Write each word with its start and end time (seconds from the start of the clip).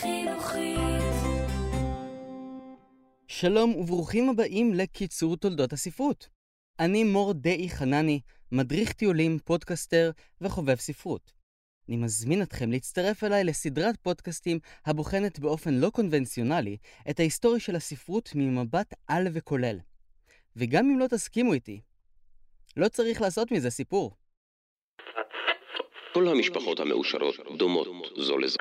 חינוכית. 0.00 0.76
שלום 3.28 3.74
וברוכים 3.74 4.28
הבאים 4.30 4.74
לקיצור 4.74 5.36
תולדות 5.36 5.72
הספרות. 5.72 6.28
אני 6.80 7.04
מור 7.04 7.32
דאי 7.32 7.68
חנני, 7.70 8.20
מדריך 8.52 8.92
טיולים, 8.92 9.38
פודקסטר 9.44 10.10
וחובב 10.40 10.74
ספרות. 10.74 11.32
אני 11.88 11.96
מזמין 11.96 12.42
אתכם 12.42 12.70
להצטרף 12.70 13.24
אליי 13.24 13.44
לסדרת 13.44 13.96
פודקאסטים 13.96 14.58
הבוחנת 14.86 15.38
באופן 15.38 15.74
לא 15.74 15.90
קונבנציונלי 15.90 16.76
את 17.10 17.20
ההיסטוריה 17.20 17.60
של 17.60 17.76
הספרות 17.76 18.30
ממבט 18.34 18.94
על 19.06 19.26
וכולל. 19.32 19.78
וגם 20.56 20.90
אם 20.90 20.98
לא 20.98 21.06
תסכימו 21.06 21.52
איתי, 21.52 21.80
לא 22.76 22.88
צריך 22.88 23.20
לעשות 23.20 23.52
מזה 23.52 23.70
סיפור. 23.70 24.16
כל 26.14 26.28
המשפחות 26.28 26.80
המאושרות 26.80 27.34
דומות 27.58 27.88
זו 28.16 28.38
לזו. 28.38 28.58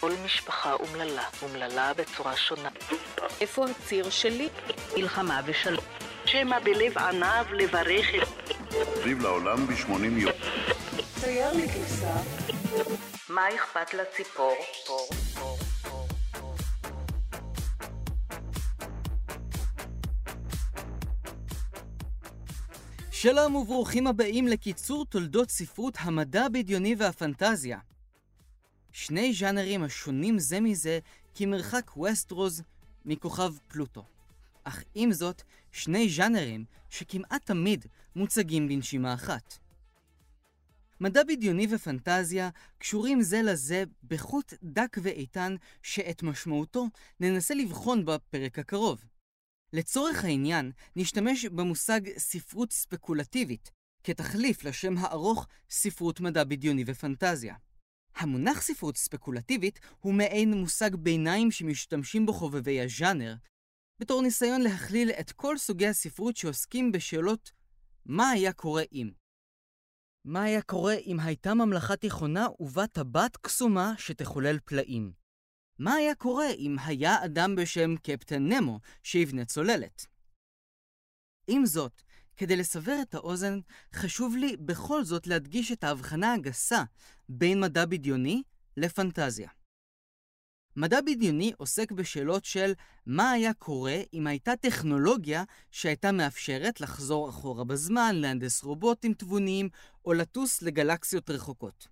כל 0.00 0.12
משפחה 0.24 0.72
אומללה, 0.72 1.24
אומללה 1.42 1.94
בצורה 1.94 2.36
שונה. 2.36 2.68
איפה 3.40 3.66
הציר 3.70 4.10
שלי? 4.10 4.48
מלחמה 4.96 5.40
ושלום. 5.46 5.84
שמא 6.24 6.58
בלב 6.58 6.98
עניו 6.98 7.44
לברך 7.52 8.06
את... 8.22 8.28
סביב 9.00 9.20
לעולם 9.22 9.66
ב-80 9.66 10.04
יום. 10.16 10.32
צייר 11.20 11.52
לי 11.52 11.68
כבשה. 11.68 12.14
מה 13.28 13.48
אכפת 13.54 13.94
לציפור? 13.94 14.54
פור, 14.86 15.08
פור, 15.08 15.16
פור, 15.34 15.56
פור. 15.56 15.58
שלום 23.10 23.54
וברוכים 23.54 24.06
הבאים 24.06 24.48
לקיצור 24.48 25.04
תולדות 25.06 25.50
ספרות 25.50 25.94
המדע 26.00 26.44
הבדיוני 26.44 26.94
והפנטזיה. 26.98 27.78
שני 29.04 29.32
ז'אנרים 29.32 29.82
השונים 29.82 30.38
זה 30.38 30.60
מזה 30.60 30.98
כמרחק 31.34 31.96
ווסטרוז 31.96 32.62
מכוכב 33.04 33.54
פלוטו. 33.68 34.04
אך 34.64 34.84
עם 34.94 35.12
זאת, 35.12 35.42
שני 35.72 36.08
ז'אנרים 36.08 36.64
שכמעט 36.90 37.46
תמיד 37.46 37.86
מוצגים 38.16 38.68
בנשימה 38.68 39.14
אחת. 39.14 39.58
מדע 41.00 41.22
בדיוני 41.24 41.66
ופנטזיה 41.70 42.50
קשורים 42.78 43.22
זה 43.22 43.42
לזה 43.42 43.84
בחוט 44.04 44.54
דק 44.62 44.96
ואיתן 45.02 45.56
שאת 45.82 46.22
משמעותו 46.22 46.86
ננסה 47.20 47.54
לבחון 47.54 48.04
בפרק 48.04 48.58
הקרוב. 48.58 49.04
לצורך 49.72 50.24
העניין, 50.24 50.72
נשתמש 50.96 51.44
במושג 51.44 52.00
ספרות 52.18 52.72
ספקולטיבית, 52.72 53.70
כתחליף 54.04 54.64
לשם 54.64 54.94
הארוך 54.98 55.46
ספרות 55.70 56.20
מדע 56.20 56.44
בדיוני 56.44 56.84
ופנטזיה. 56.86 57.54
המונח 58.20 58.62
ספרות 58.62 58.96
ספקולטיבית 58.96 59.80
הוא 60.00 60.14
מעין 60.14 60.54
מושג 60.54 60.96
ביניים 60.96 61.50
שמשתמשים 61.50 62.26
בו 62.26 62.32
חובבי 62.32 62.80
הז'אנר, 62.80 63.34
בתור 64.00 64.22
ניסיון 64.22 64.60
להכליל 64.60 65.10
את 65.10 65.32
כל 65.32 65.58
סוגי 65.58 65.86
הספרות 65.86 66.36
שעוסקים 66.36 66.92
בשאלות 66.92 67.52
מה 68.06 68.30
היה 68.30 68.52
קורה 68.52 68.82
אם. 68.92 69.10
מה 70.24 70.42
היה 70.42 70.62
קורה 70.62 70.94
אם 70.94 71.20
הייתה 71.20 71.54
ממלכה 71.54 71.96
תיכונה 71.96 72.46
ובה 72.60 72.86
טבעת 72.86 73.36
קסומה 73.36 73.94
שתחולל 73.98 74.58
פלאים? 74.64 75.12
מה 75.78 75.94
היה 75.94 76.14
קורה 76.14 76.50
אם 76.58 76.76
היה 76.84 77.24
אדם 77.24 77.56
בשם 77.56 77.96
קפטן 77.96 78.52
נמו 78.52 78.80
שיבנה 79.02 79.44
צוללת? 79.44 80.06
עם 81.46 81.66
זאת, 81.66 82.02
כדי 82.40 82.56
לסבר 82.56 82.96
את 83.02 83.14
האוזן, 83.14 83.60
חשוב 83.94 84.36
לי 84.36 84.56
בכל 84.56 85.04
זאת 85.04 85.26
להדגיש 85.26 85.72
את 85.72 85.84
ההבחנה 85.84 86.32
הגסה 86.32 86.82
בין 87.28 87.60
מדע 87.60 87.86
בדיוני 87.86 88.42
לפנטזיה. 88.76 89.48
מדע 90.76 91.00
בדיוני 91.00 91.52
עוסק 91.56 91.92
בשאלות 91.92 92.44
של 92.44 92.72
מה 93.06 93.30
היה 93.30 93.54
קורה 93.54 93.96
אם 94.14 94.26
הייתה 94.26 94.56
טכנולוגיה 94.56 95.44
שהייתה 95.70 96.12
מאפשרת 96.12 96.80
לחזור 96.80 97.30
אחורה 97.30 97.64
בזמן, 97.64 98.16
להנדס 98.16 98.62
רובוטים 98.62 99.14
תבוניים 99.14 99.68
או 100.04 100.12
לטוס 100.12 100.62
לגלקסיות 100.62 101.30
רחוקות. 101.30 101.88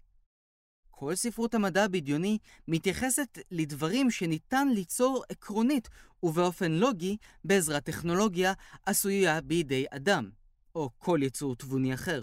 כל 0.90 1.14
ספרות 1.14 1.54
המדע 1.54 1.84
הבדיוני 1.84 2.38
מתייחסת 2.68 3.38
לדברים 3.50 4.10
שניתן 4.10 4.68
ליצור 4.74 5.24
עקרונית 5.28 5.88
ובאופן 6.22 6.72
לוגי 6.72 7.16
בעזרת 7.44 7.84
טכנולוגיה 7.84 8.52
עשויה 8.86 9.40
בידי 9.40 9.84
אדם, 9.90 10.30
או 10.78 10.90
כל 10.98 11.18
יצור 11.22 11.56
תבוני 11.56 11.94
אחר. 11.94 12.22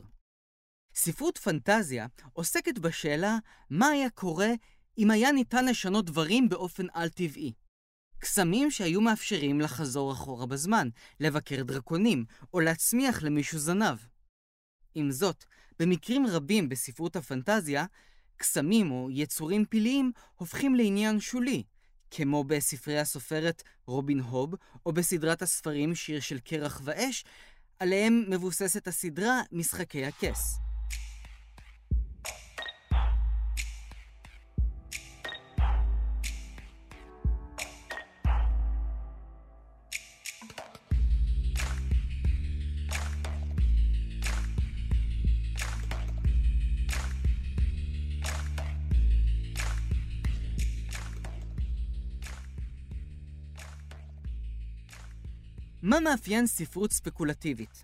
ספרות 0.95 1.37
פנטזיה 1.37 2.07
עוסקת 2.33 2.79
בשאלה 2.79 3.37
מה 3.69 3.87
היה 3.87 4.09
קורה 4.09 4.49
אם 4.97 5.11
היה 5.11 5.31
ניתן 5.31 5.65
לשנות 5.65 6.05
דברים 6.05 6.49
באופן 6.49 6.85
על-טבעי. 6.93 7.53
קסמים 8.19 8.71
שהיו 8.71 9.01
מאפשרים 9.01 9.61
לחזור 9.61 10.13
אחורה 10.13 10.45
בזמן, 10.45 10.89
לבקר 11.19 11.63
דרקונים, 11.63 12.25
או 12.53 12.59
להצמיח 12.59 13.23
למישהו 13.23 13.59
זנב. 13.59 13.97
עם 14.95 15.11
זאת, 15.11 15.43
במקרים 15.79 16.27
רבים 16.27 16.69
בספרות 16.69 17.15
הפנטזיה, 17.15 17.85
קסמים 18.37 18.91
או 18.91 19.09
יצורים 19.11 19.65
פלאיים 19.69 20.11
הופכים 20.35 20.75
לעניין 20.75 21.19
שולי, 21.19 21.63
כמו 22.11 22.43
בספרי 22.43 22.99
הסופרת 22.99 23.63
רובין 23.85 24.19
הוב, 24.19 24.55
או 24.85 24.93
בסדרת 24.93 25.41
הספרים 25.41 25.95
שיר 25.95 26.19
של 26.19 26.39
קרח 26.39 26.81
ואש, 26.83 27.25
עליהם 27.79 28.23
מבוססת 28.27 28.87
הסדרה 28.87 29.41
משחקי 29.51 30.05
הכס. 30.05 30.64
מה 55.95 55.99
מאפיין 55.99 56.47
ספרות 56.47 56.91
ספקולטיבית? 56.91 57.83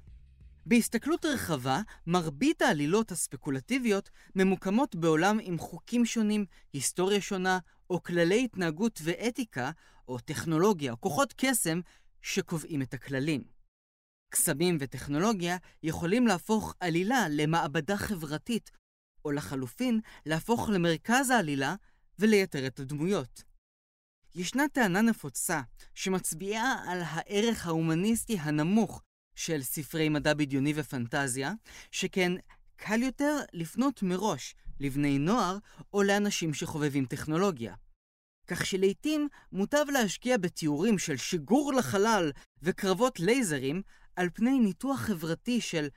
בהסתכלות 0.66 1.26
רחבה, 1.26 1.82
מרבית 2.08 2.62
העלילות 2.62 3.12
הספקולטיביות 3.12 4.10
ממוקמות 4.36 4.96
בעולם 4.96 5.38
עם 5.42 5.58
חוקים 5.58 6.06
שונים, 6.06 6.46
היסטוריה 6.74 7.22
שונה, 7.22 7.60
או 7.90 8.04
כללי 8.04 8.44
התנהגות 8.44 9.00
ואתיקה, 9.04 9.72
או 10.08 10.20
טכנולוגיה, 10.20 10.92
או 10.92 11.02
כוחות 11.02 11.34
קסם, 11.38 11.80
שקובעים 12.22 12.82
את 12.82 12.94
הכללים. 12.94 13.44
קסמים 14.30 14.78
וטכנולוגיה 14.80 15.58
יכולים 15.84 16.28
להפוך 16.28 16.76
עלילה 16.80 17.26
למעבדה 17.30 17.98
חברתית, 17.98 18.72
או 19.26 19.32
לחלופין, 19.32 20.00
להפוך 20.26 20.70
למרכז 20.70 21.30
העלילה 21.30 21.76
ולייתר 22.20 22.68
את 22.68 22.80
הדמויות. 22.80 23.44
ישנה 24.36 24.64
טענה 24.74 25.02
נפוצה 25.02 25.62
שמצביעה 25.96 26.84
על 26.88 27.02
הערך 27.06 27.68
ההומניסטי 27.68 28.38
הנמוך 28.40 29.02
של 29.36 29.62
ספרי 29.62 30.10
מדע 30.10 30.34
בדיוני 30.34 30.74
ופנטזיה, 30.76 31.54
שכן 31.92 32.32
קל 32.76 33.02
יותר 33.02 33.40
לפנות 33.54 34.04
מראש 34.04 34.56
לבני 34.80 35.20
נוער 35.20 35.58
או 35.94 36.04
לאנשים 36.04 36.54
שחובבים 36.54 37.06
טכנולוגיה. 37.06 37.76
כך 38.48 38.66
שלעיתים 38.66 39.28
מוטב 39.52 39.86
להשקיע 39.94 40.38
בתיאורים 40.38 41.00
של 41.00 41.18
שיגור 41.18 41.74
לחלל 41.74 42.32
וקרבות 42.62 43.20
לייזרים 43.20 43.82
על 44.16 44.30
פני 44.34 44.60
ניתוח 44.60 45.00
חברתי 45.00 45.62
של 45.62 45.88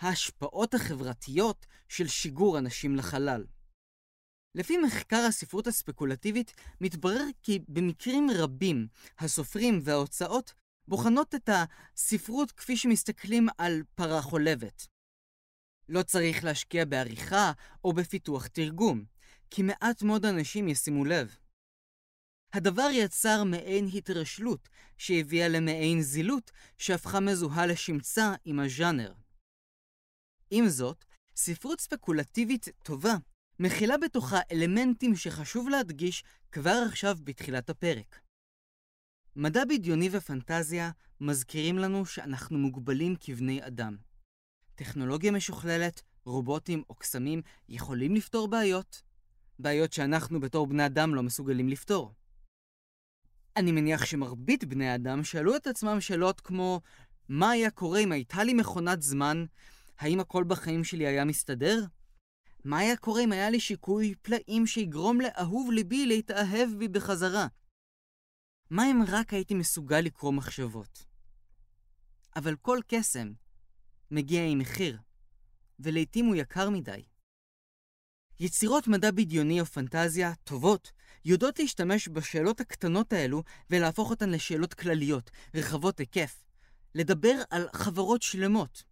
ההשפעות 0.00 0.74
החברתיות 0.74 1.66
של 1.88 2.08
שיגור 2.08 2.58
אנשים 2.58 2.96
לחלל. 2.96 3.44
לפי 4.54 4.76
מחקר 4.76 5.24
הספרות 5.28 5.66
הספקולטיבית, 5.66 6.52
מתברר 6.80 7.24
כי 7.42 7.58
במקרים 7.68 8.28
רבים, 8.38 8.88
הסופרים 9.18 9.80
וההוצאות 9.82 10.54
בוחנות 10.88 11.34
את 11.34 11.48
הספרות 11.48 12.52
כפי 12.52 12.76
שמסתכלים 12.76 13.46
על 13.58 13.82
פרה 13.94 14.22
חולבת. 14.22 14.86
לא 15.88 16.02
צריך 16.02 16.44
להשקיע 16.44 16.84
בעריכה 16.84 17.52
או 17.84 17.92
בפיתוח 17.92 18.46
תרגום, 18.46 19.04
כי 19.50 19.62
מעט 19.62 20.02
מאוד 20.02 20.24
אנשים 20.24 20.68
ישימו 20.68 21.04
לב. 21.04 21.36
הדבר 22.52 22.88
יצר 22.92 23.44
מעין 23.44 23.88
התרשלות, 23.94 24.68
שהביאה 24.98 25.48
למעין 25.48 26.02
זילות, 26.02 26.50
שהפכה 26.78 27.20
מזוהה 27.20 27.66
לשמצה 27.66 28.34
עם 28.44 28.60
הז'אנר. 28.60 29.14
עם 30.50 30.68
זאת, 30.68 31.04
ספרות 31.36 31.80
ספקולטיבית 31.80 32.68
טובה 32.82 33.14
מכילה 33.64 33.98
בתוכה 33.98 34.40
אלמנטים 34.52 35.16
שחשוב 35.16 35.68
להדגיש 35.68 36.24
כבר 36.52 36.84
עכשיו 36.88 37.16
בתחילת 37.24 37.70
הפרק. 37.70 38.20
מדע 39.36 39.64
בדיוני 39.64 40.08
ופנטזיה 40.12 40.90
מזכירים 41.20 41.78
לנו 41.78 42.06
שאנחנו 42.06 42.58
מוגבלים 42.58 43.14
כבני 43.20 43.66
אדם. 43.66 43.96
טכנולוגיה 44.74 45.32
משוכללת, 45.32 46.02
רובוטים 46.24 46.82
או 46.90 46.94
קסמים 46.94 47.42
יכולים 47.68 48.14
לפתור 48.14 48.48
בעיות, 48.48 49.02
בעיות 49.58 49.92
שאנחנו 49.92 50.40
בתור 50.40 50.66
בני 50.66 50.86
אדם 50.86 51.14
לא 51.14 51.22
מסוגלים 51.22 51.68
לפתור. 51.68 52.12
אני 53.56 53.72
מניח 53.72 54.04
שמרבית 54.04 54.64
בני 54.64 54.88
האדם 54.88 55.24
שאלו 55.24 55.56
את 55.56 55.66
עצמם 55.66 56.00
שאלות 56.00 56.40
כמו 56.40 56.80
מה 57.28 57.50
היה 57.50 57.70
קורה 57.70 57.98
אם 57.98 58.12
הייתה 58.12 58.44
לי 58.44 58.54
מכונת 58.54 59.02
זמן? 59.02 59.44
האם 59.98 60.20
הכל 60.20 60.44
בחיים 60.44 60.84
שלי 60.84 61.06
היה 61.06 61.24
מסתדר? 61.24 61.84
מה 62.64 62.78
היה 62.78 62.96
קורה 62.96 63.24
אם 63.24 63.32
היה 63.32 63.50
לי 63.50 63.60
שיקוי 63.60 64.14
פלאים 64.22 64.66
שיגרום 64.66 65.20
לאהוב 65.20 65.70
ליבי 65.72 66.06
להתאהב 66.06 66.68
בי 66.78 66.88
בחזרה? 66.88 67.46
מה 68.70 68.90
אם 68.90 69.02
רק 69.08 69.32
הייתי 69.32 69.54
מסוגל 69.54 70.00
לקרוא 70.00 70.32
מחשבות? 70.32 71.04
אבל 72.36 72.56
כל 72.56 72.78
קסם 72.86 73.32
מגיע 74.10 74.46
עם 74.46 74.58
מחיר, 74.58 74.98
ולעיתים 75.80 76.26
הוא 76.26 76.36
יקר 76.36 76.70
מדי. 76.70 77.02
יצירות 78.40 78.88
מדע 78.88 79.10
בדיוני 79.10 79.60
או 79.60 79.66
פנטזיה 79.66 80.34
טובות 80.34 80.92
יודעות 81.24 81.58
להשתמש 81.58 82.08
בשאלות 82.08 82.60
הקטנות 82.60 83.12
האלו 83.12 83.42
ולהפוך 83.70 84.10
אותן 84.10 84.30
לשאלות 84.30 84.74
כלליות, 84.74 85.30
רחבות 85.54 86.00
היקף. 86.00 86.44
לדבר 86.94 87.34
על 87.50 87.68
חברות 87.72 88.22
שלמות. 88.22 88.91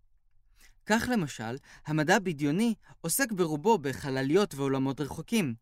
כך 0.91 1.09
למשל, 1.13 1.57
המדע 1.87 2.17
הבדיוני 2.17 2.75
עוסק 3.01 3.33
ברובו 3.33 3.79
בחלליות 3.79 4.55
ועולמות 4.55 5.01
רחוקים, 5.01 5.55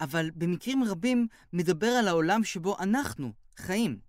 אבל 0.00 0.30
במקרים 0.30 0.84
רבים 0.84 1.26
מדבר 1.52 1.86
על 1.86 2.08
העולם 2.08 2.44
שבו 2.44 2.78
אנחנו 2.78 3.32
חיים. 3.56 4.00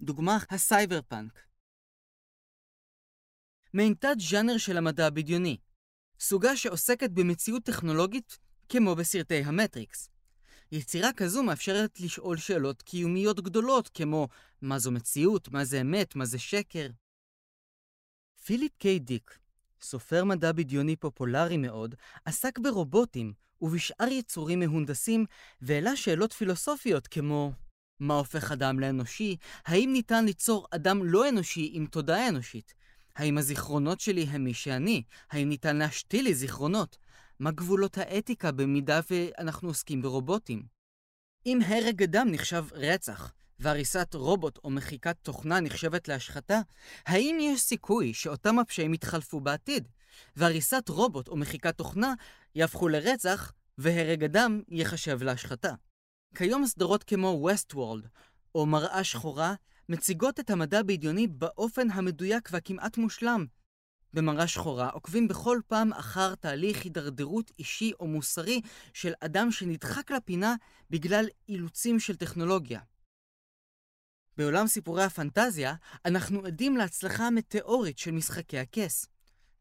דוגמה, 0.00 0.38
הסייבר 0.50 1.02
פאנק. 1.02 1.46
מעין 3.74 3.94
תת 3.94 4.16
ז'אנר 4.18 4.58
של 4.58 4.76
המדע 4.76 5.06
הבדיוני, 5.06 5.56
סוגה 6.20 6.56
שעוסקת 6.56 7.10
במציאות 7.10 7.62
טכנולוגית 7.62 8.38
כמו 8.68 8.94
בסרטי 8.94 9.42
המטריקס. 9.44 10.10
יצירה 10.72 11.12
כזו 11.12 11.42
מאפשרת 11.42 12.00
לשאול 12.00 12.36
שאלות 12.36 12.82
קיומיות 12.82 13.40
גדולות 13.40 13.88
כמו 13.88 14.28
מה 14.62 14.78
זו 14.78 14.90
מציאות, 14.90 15.48
מה 15.48 15.64
זה 15.64 15.80
אמת, 15.80 16.16
מה 16.16 16.24
זה 16.24 16.38
שקר. 16.38 16.88
פיליפ 18.44 18.72
קיי 18.78 18.98
דיק, 18.98 19.43
סופר 19.84 20.24
מדע 20.24 20.52
בדיוני 20.52 20.96
פופולרי 20.96 21.56
מאוד, 21.56 21.94
עסק 22.24 22.58
ברובוטים 22.58 23.32
ובשאר 23.60 24.08
יצורים 24.08 24.60
מהונדסים 24.60 25.24
והעלה 25.60 25.96
שאלות 25.96 26.32
פילוסופיות 26.32 27.06
כמו 27.06 27.52
מה 28.00 28.14
הופך 28.14 28.52
אדם 28.52 28.80
לאנושי? 28.80 29.36
האם 29.66 29.90
ניתן 29.92 30.24
ליצור 30.24 30.66
אדם 30.70 31.04
לא 31.04 31.28
אנושי 31.28 31.70
עם 31.72 31.86
תודעה 31.86 32.28
אנושית? 32.28 32.74
האם 33.16 33.38
הזיכרונות 33.38 34.00
שלי 34.00 34.22
הם 34.22 34.44
מי 34.44 34.54
שאני? 34.54 35.02
האם 35.30 35.48
ניתן 35.48 35.76
להשתיל 35.76 36.24
לי 36.24 36.34
זיכרונות? 36.34 36.96
מה 37.38 37.50
גבולות 37.50 37.98
האתיקה 37.98 38.52
במידה 38.52 39.00
ואנחנו 39.10 39.68
עוסקים 39.68 40.02
ברובוטים? 40.02 40.62
אם 41.46 41.58
הרג 41.66 42.02
אדם 42.02 42.28
נחשב 42.30 42.64
רצח, 42.72 43.32
והריסת 43.64 44.14
רובוט 44.14 44.58
או 44.64 44.70
מחיקת 44.70 45.16
תוכנה 45.22 45.60
נחשבת 45.60 46.08
להשחתה, 46.08 46.60
האם 47.06 47.38
יש 47.40 47.60
סיכוי 47.60 48.14
שאותם 48.14 48.58
הפשעים 48.58 48.94
יתחלפו 48.94 49.40
בעתיד, 49.40 49.88
והריסת 50.36 50.88
רובוט 50.88 51.28
או 51.28 51.36
מחיקת 51.36 51.76
תוכנה 51.76 52.14
יהפכו 52.54 52.88
לרצח, 52.88 53.52
והרג 53.78 54.24
אדם 54.24 54.62
ייחשב 54.68 55.22
להשחתה? 55.22 55.74
כיום 56.34 56.66
סדרות 56.66 57.04
כמו 57.04 57.48
Westworld 57.50 58.08
או 58.54 58.66
מראה 58.66 59.04
שחורה 59.04 59.54
מציגות 59.88 60.40
את 60.40 60.50
המדע 60.50 60.78
הבדיוני 60.78 61.26
באופן 61.26 61.90
המדויק 61.90 62.48
והכמעט 62.52 62.98
מושלם. 62.98 63.46
במראה 64.12 64.46
שחורה 64.46 64.88
עוקבים 64.88 65.28
בכל 65.28 65.58
פעם 65.66 65.92
אחר 65.92 66.34
תהליך 66.34 66.84
הידרדרות 66.84 67.50
אישי 67.58 67.92
או 68.00 68.06
מוסרי 68.06 68.60
של 68.92 69.12
אדם 69.20 69.50
שנדחק 69.50 70.10
לפינה 70.10 70.54
בגלל 70.90 71.26
אילוצים 71.48 72.00
של 72.00 72.16
טכנולוגיה. 72.16 72.80
בעולם 74.36 74.66
סיפורי 74.66 75.04
הפנטזיה, 75.04 75.74
אנחנו 76.04 76.46
עדים 76.46 76.76
להצלחה 76.76 77.26
המטאורית 77.26 77.98
של 77.98 78.10
משחקי 78.10 78.58
הכס. 78.58 79.06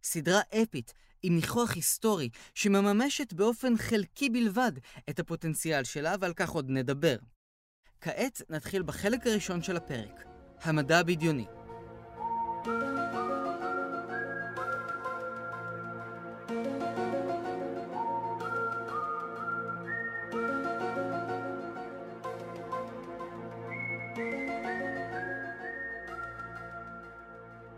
סדרה 0.03 0.41
אפית 0.63 0.93
עם 1.23 1.35
ניחוח 1.35 1.75
היסטורי 1.75 2.29
שמממשת 2.55 3.33
באופן 3.33 3.77
חלקי 3.77 4.29
בלבד 4.29 4.71
את 5.09 5.19
הפוטנציאל 5.19 5.83
שלה, 5.83 6.15
ועל 6.19 6.33
כך 6.33 6.49
עוד 6.49 6.69
נדבר. 6.69 7.15
כעת 8.01 8.41
נתחיל 8.49 8.83
בחלק 8.83 9.27
הראשון 9.27 9.61
של 9.61 9.77
הפרק, 9.77 10.23
המדע 10.61 10.99
הבדיוני. 10.99 11.45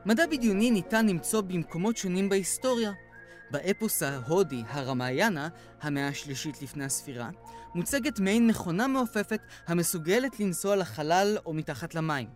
מדע 0.05 0.25
בדיוני 0.27 0.71
ניתן 0.71 1.05
למצוא 1.07 1.41
במקומות 1.41 1.97
שונים 1.97 2.29
בהיסטוריה. 2.29 2.91
באפוס 3.51 4.03
ההודי, 4.03 4.63
הרמאיינה, 4.67 5.49
המאה 5.81 6.07
השלישית 6.07 6.61
לפני 6.61 6.85
הספירה, 6.85 7.29
מוצגת 7.75 8.19
מעין 8.19 8.47
מכונה 8.47 8.87
מעופפת 8.87 9.39
המסוגלת 9.67 10.39
לנסוע 10.39 10.75
לחלל 10.75 11.37
או 11.45 11.53
מתחת 11.53 11.95
למים. 11.95 12.27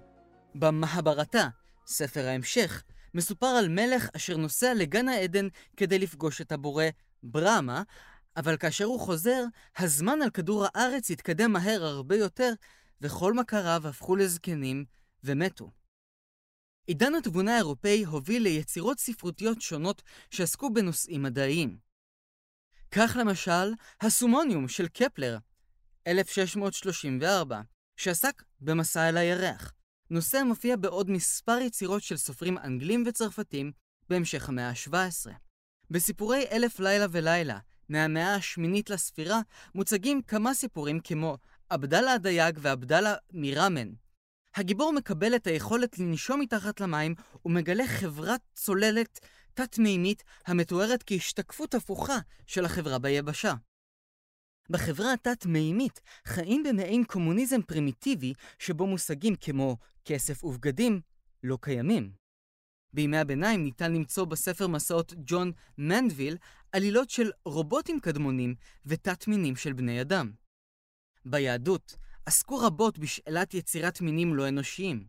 במהברתה, 0.56 1.48
ספר 1.88 2.27
ההמשך, 2.27 2.83
מסופר 3.13 3.48
על 3.48 3.69
מלך 3.69 4.10
אשר 4.15 4.38
נוסע 4.38 4.74
לגן 4.74 5.07
העדן 5.07 5.48
כדי 5.77 6.00
לפגוש 6.00 6.42
את 6.42 6.51
הבורא 6.51 6.86
ברמה, 7.24 7.83
אבל 8.38 8.57
כאשר 8.57 8.86
הוא 8.86 9.00
חוזר, 9.00 9.44
הזמן 9.77 10.22
על 10.22 10.30
כדור 10.30 10.65
הארץ 10.65 11.12
התקדם 11.12 11.51
מהר 11.51 11.83
הרבה 11.83 12.15
יותר, 12.15 12.54
וכל 13.01 13.33
מכריו 13.33 13.88
הפכו 13.88 14.15
לזקנים 14.15 14.86
ומתו. 15.24 15.79
עידן 16.89 17.15
התבונה 17.15 17.53
האירופאי 17.53 18.03
הוביל 18.03 18.44
ליצירות 18.44 19.00
ספרותיות 19.00 19.62
שונות 19.62 20.01
שעסקו 20.30 20.74
בנושאים 20.74 21.24
מדעיים. 21.24 21.77
כך 22.91 23.18
למשל, 23.19 23.74
הסומוניום 24.01 24.68
של 24.68 24.88
קפלר, 24.88 25.38
1634, 26.07 27.62
שעסק 27.97 28.44
במסע 28.62 29.09
אל 29.09 29.18
הירח. 29.18 29.74
נושא 30.09 30.38
המופיע 30.38 30.75
בעוד 30.75 31.09
מספר 31.09 31.57
יצירות 31.62 32.03
של 32.03 32.18
סופרים 32.18 32.57
אנגלים 32.57 33.03
וצרפתים 33.07 33.71
בהמשך 34.09 34.50
המאה 34.50 34.69
ה-17. 34.69 35.31
בסיפורי 35.91 36.45
אלף 36.51 36.80
לילה 36.80 37.06
ולילה, 37.12 37.59
מהמאה 37.89 38.36
השמינית 38.36 38.89
לספירה, 38.89 39.41
מוצגים 39.75 40.21
כמה 40.21 40.53
סיפורים 40.53 41.00
כמו 41.00 41.38
עבדאללה 41.69 42.13
הדייג 42.13 42.59
ועבדאללה 42.62 43.15
מראמן, 43.33 43.89
הגיבור 44.60 44.94
מקבל 44.94 45.36
את 45.36 45.48
היכולת 45.48 46.00
לנשום 46.00 46.39
מתחת 46.39 46.82
למים 46.82 47.16
ומגלה 47.46 47.88
חברת 47.88 48.42
צוללת 48.54 49.20
תת-מימית 49.54 50.24
המתוארת 50.48 51.04
כהשתקפות 51.06 51.75
הפוכה 51.75 52.18
של 52.46 52.66
החברה 52.66 53.00
ביבשה. 53.00 53.54
בחברה 54.70 55.13
התת-מימית 55.13 56.01
חיים 56.25 56.63
במעין 56.63 57.04
קומוניזם 57.04 57.62
פרימיטיבי 57.62 58.34
שבו 58.60 58.88
מושגים 58.88 59.36
כמו 59.36 59.78
כסף 60.06 60.44
ובגדים 60.44 61.01
לא 61.44 61.58
קיימים. 61.62 62.12
בימי 62.94 63.18
הביניים 63.18 63.63
ניתן 63.63 63.94
למצוא 63.94 64.25
בספר 64.25 64.68
מסעות 64.68 65.13
ג'ון 65.25 65.51
מנדוויל 65.78 66.38
עלילות 66.72 67.10
של 67.10 67.32
רובוטים 67.46 68.00
קדמונים 68.00 68.56
ותת-מינים 68.86 69.56
של 69.56 69.74
בני 69.74 70.01
אדם. 70.01 70.32
ביהדות, 71.25 71.96
עסקו 72.29 72.57
רבות 72.57 73.00
בשאלת 73.00 73.53
יצירת 73.53 74.01
מינים 74.01 74.36
לא 74.36 74.48
אנושיים. 74.48 75.07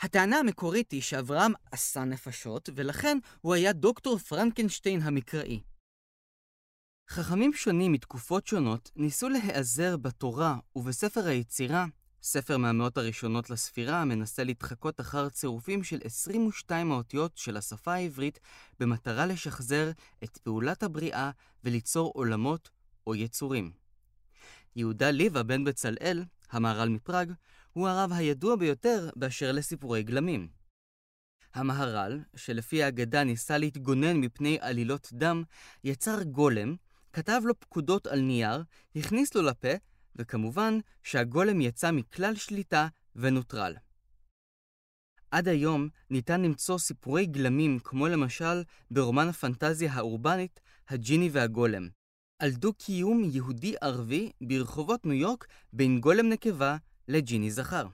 הטענה 0.00 0.36
המקורית 0.36 0.90
היא 0.90 1.02
שאברהם 1.02 1.52
עשה 1.70 2.04
נפשות, 2.04 2.68
ולכן 2.74 3.18
הוא 3.40 3.54
היה 3.54 3.72
דוקטור 3.72 4.18
פרנקנשטיין 4.18 5.02
המקראי. 5.02 5.60
חכמים 7.08 7.52
שונים 7.52 7.92
מתקופות 7.92 8.46
שונות 8.46 8.90
ניסו 8.96 9.28
להיעזר 9.28 9.96
בתורה 9.96 10.58
ובספר 10.76 11.26
היצירה, 11.26 11.86
ספר 12.22 12.56
מהמאות 12.56 12.98
הראשונות 12.98 13.50
לספירה 13.50 14.02
המנסה 14.02 14.44
להתחקות 14.44 15.00
אחר 15.00 15.28
צירופים 15.28 15.84
של 15.84 15.98
22 16.04 16.92
האותיות 16.92 17.36
של 17.36 17.56
השפה 17.56 17.92
העברית 17.94 18.40
במטרה 18.80 19.26
לשחזר 19.26 19.90
את 20.24 20.38
פעולת 20.38 20.82
הבריאה 20.82 21.30
וליצור 21.64 22.12
עולמות 22.14 22.70
או 23.06 23.14
יצורים. 23.14 23.86
יהודה 24.76 25.10
ליבה 25.10 25.42
בן 25.42 25.64
בצלאל 25.64 26.24
המהר"ל 26.50 26.88
מפראג, 26.88 27.32
הוא 27.72 27.88
הרב 27.88 28.12
הידוע 28.12 28.56
ביותר 28.56 29.10
באשר 29.16 29.52
לסיפורי 29.52 30.02
גלמים. 30.02 30.48
המהר"ל, 31.54 32.20
שלפי 32.36 32.82
האגדה 32.82 33.24
ניסה 33.24 33.58
להתגונן 33.58 34.16
מפני 34.16 34.58
עלילות 34.60 35.08
דם, 35.12 35.42
יצר 35.84 36.22
גולם, 36.22 36.76
כתב 37.12 37.40
לו 37.44 37.60
פקודות 37.60 38.06
על 38.06 38.20
נייר, 38.20 38.62
הכניס 38.96 39.34
לו 39.34 39.42
לפה, 39.42 39.72
וכמובן 40.16 40.78
שהגולם 41.02 41.60
יצא 41.60 41.90
מכלל 41.90 42.34
שליטה 42.34 42.88
ונוטרל. 43.16 43.76
עד 45.30 45.48
היום 45.48 45.88
ניתן 46.10 46.42
למצוא 46.42 46.78
סיפורי 46.78 47.26
גלמים, 47.26 47.78
כמו 47.84 48.08
למשל 48.08 48.62
ברומן 48.90 49.28
הפנטזיה 49.28 49.92
האורבנית, 49.92 50.60
הג'יני 50.88 51.28
והגולם, 51.32 51.88
על 52.38 52.50
דו-קיום 52.50 53.22
יהודי-ערבי 53.24 54.32
ברחובות 54.40 55.06
ניו 55.06 55.14
יורק 55.14 55.46
בין 55.72 56.00
גולם 56.00 56.28
נקבה 56.28 56.76
לג'יני 57.08 57.50
זכר. 57.50 57.86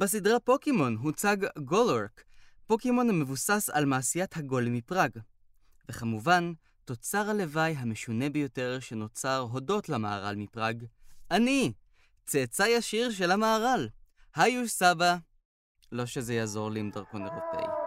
בסדרה 0.00 0.40
פוקימון 0.40 0.96
הוצג 0.96 1.36
גולורק, 1.58 2.24
פוקימון 2.66 3.08
המבוסס 3.10 3.70
על 3.72 3.84
מעשיית 3.84 4.36
הגולם 4.36 4.74
מפראג. 4.74 5.10
וכמובן, 5.88 6.52
תוצר 6.84 7.30
הלוואי 7.30 7.72
המשונה 7.72 8.30
ביותר 8.30 8.80
שנוצר 8.80 9.38
הודות 9.38 9.88
למהר"ל 9.88 10.36
מפראג, 10.36 10.84
אני, 11.30 11.72
צאצא 12.26 12.62
ישיר 12.62 13.10
של 13.10 13.30
המהר"ל. 13.30 13.88
היוש 14.34 14.70
סבא. 14.70 15.16
לא 15.92 16.06
שזה 16.06 16.34
יעזור 16.34 16.70
לי 16.70 16.80
עם 16.80 16.90
דרכון 16.90 17.22
אירופאי. 17.22 17.83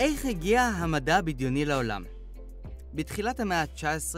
איך 0.00 0.24
הגיע 0.24 0.62
המדע 0.62 1.16
הבדיוני 1.16 1.64
לעולם? 1.64 2.04
בתחילת 2.94 3.40
המאה 3.40 3.60
ה-19, 3.60 4.14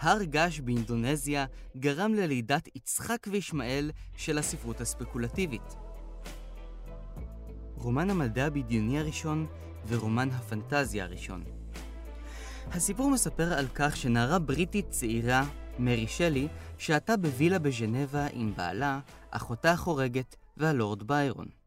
הר 0.00 0.22
געש 0.22 0.60
באינדונזיה 0.60 1.46
גרם 1.76 2.14
ללידת 2.14 2.68
יצחק 2.76 3.26
וישמעאל 3.30 3.90
של 4.16 4.38
הספרות 4.38 4.80
הספקולטיבית. 4.80 5.74
רומן 7.74 8.10
המדע 8.10 8.46
הבדיוני 8.46 8.98
הראשון 8.98 9.46
ורומן 9.88 10.28
הפנטזיה 10.30 11.04
הראשון. 11.04 11.44
הסיפור 12.70 13.10
מספר 13.10 13.52
על 13.52 13.66
כך 13.74 13.96
שנערה 13.96 14.38
בריטית 14.38 14.90
צעירה, 14.90 15.44
מרי 15.78 16.06
שלי, 16.06 16.48
שהתה 16.78 17.16
בווילה 17.16 17.58
בז'נבה 17.58 18.26
עם 18.32 18.52
בעלה, 18.56 19.00
אחותה 19.30 19.72
החורגת 19.72 20.36
והלורד 20.56 21.02
ביירון. 21.02 21.63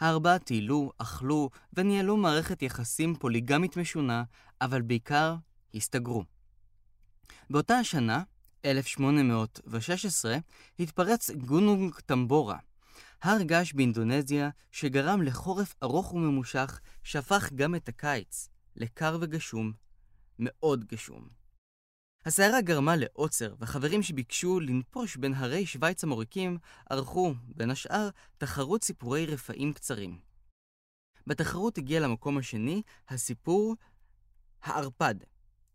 הארבעה 0.00 0.38
טיילו, 0.38 0.92
אכלו 0.98 1.50
וניהלו 1.72 2.16
מערכת 2.16 2.62
יחסים 2.62 3.14
פוליגמית 3.14 3.76
משונה, 3.76 4.22
אבל 4.60 4.82
בעיקר 4.82 5.36
הסתגרו. 5.74 6.24
באותה 7.50 7.74
השנה, 7.74 8.22
1816, 8.64 10.36
התפרץ 10.78 11.30
גונונג 11.30 11.94
טמבורה, 11.94 12.58
הר 13.22 13.42
געש 13.42 13.72
באינדונזיה 13.72 14.50
שגרם 14.72 15.22
לחורף 15.22 15.74
ארוך 15.82 16.14
וממושך, 16.14 16.80
שהפך 17.02 17.52
גם 17.54 17.74
את 17.74 17.88
הקיץ 17.88 18.48
לקר 18.76 19.18
וגשום, 19.20 19.72
מאוד 20.38 20.84
גשום. 20.84 21.39
הסערה 22.24 22.60
גרמה 22.60 22.96
לעוצר, 22.96 23.54
וחברים 23.60 24.02
שביקשו 24.02 24.60
לנפוש 24.60 25.16
בין 25.16 25.34
הרי 25.34 25.66
שווייץ 25.66 26.04
המוריקים 26.04 26.58
ערכו, 26.90 27.34
בין 27.56 27.70
השאר, 27.70 28.08
תחרות 28.38 28.84
סיפורי 28.84 29.26
רפאים 29.26 29.72
קצרים. 29.72 30.18
בתחרות 31.26 31.78
הגיע 31.78 32.00
למקום 32.00 32.38
השני 32.38 32.82
הסיפור 33.08 33.76
הערפד, 34.62 35.14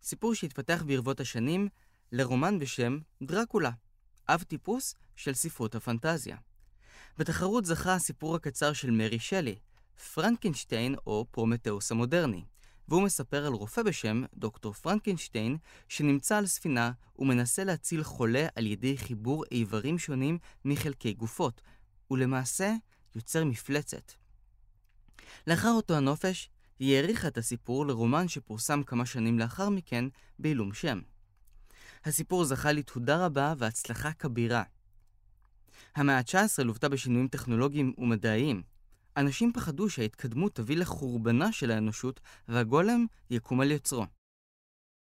סיפור 0.01 0.35
שהתפתח 0.35 0.83
ברבות 0.87 1.19
השנים 1.19 1.67
לרומן 2.11 2.59
בשם 2.59 2.99
דרקולה, 3.23 3.71
אב 4.29 4.43
טיפוס 4.43 4.95
של 5.15 5.33
ספרות 5.33 5.75
הפנטזיה. 5.75 6.37
בתחרות 7.17 7.65
זכה 7.65 7.93
הסיפור 7.93 8.35
הקצר 8.35 8.73
של 8.73 8.91
מרי 8.91 9.19
שלי, 9.19 9.55
פרנקנשטיין 10.13 10.95
או 11.07 11.25
פרומטאוס 11.31 11.91
המודרני. 11.91 12.43
והוא 12.87 13.01
מספר 13.03 13.45
על 13.45 13.53
רופא 13.53 13.83
בשם 13.83 14.23
דוקטור 14.33 14.73
פרנקנשטיין, 14.73 15.57
שנמצא 15.89 16.37
על 16.37 16.45
ספינה 16.45 16.91
ומנסה 17.19 17.63
להציל 17.63 18.03
חולה 18.03 18.47
על 18.55 18.65
ידי 18.65 18.97
חיבור 18.97 19.43
איברים 19.51 19.99
שונים 19.99 20.37
מחלקי 20.65 21.13
גופות, 21.13 21.61
ולמעשה 22.11 22.73
יוצר 23.15 23.45
מפלצת. 23.45 24.11
לאחר 25.47 25.69
אותו 25.69 25.95
הנופש, 25.95 26.49
היא 26.79 26.95
האריכה 26.95 27.27
את 27.27 27.37
הסיפור 27.37 27.85
לרומן 27.85 28.27
שפורסם 28.27 28.83
כמה 28.83 29.05
שנים 29.05 29.39
לאחר 29.39 29.69
מכן 29.69 30.05
בעילום 30.39 30.73
שם. 30.73 31.01
הסיפור 32.05 32.45
זכה 32.45 32.71
לתהודה 32.71 33.25
רבה 33.25 33.53
והצלחה 33.57 34.13
כבירה. 34.13 34.63
המאה 35.95 36.17
ה-19 36.17 36.63
לוותה 36.63 36.89
בשינויים 36.89 37.27
טכנולוגיים 37.27 37.93
ומדעיים, 37.97 38.63
אנשים 39.17 39.53
פחדו 39.53 39.89
שההתקדמות 39.89 40.55
תביא 40.55 40.77
לחורבנה 40.77 41.51
של 41.51 41.71
האנושות 41.71 42.19
והגולם 42.47 43.05
יקום 43.29 43.61
על 43.61 43.71
יוצרו. 43.71 44.05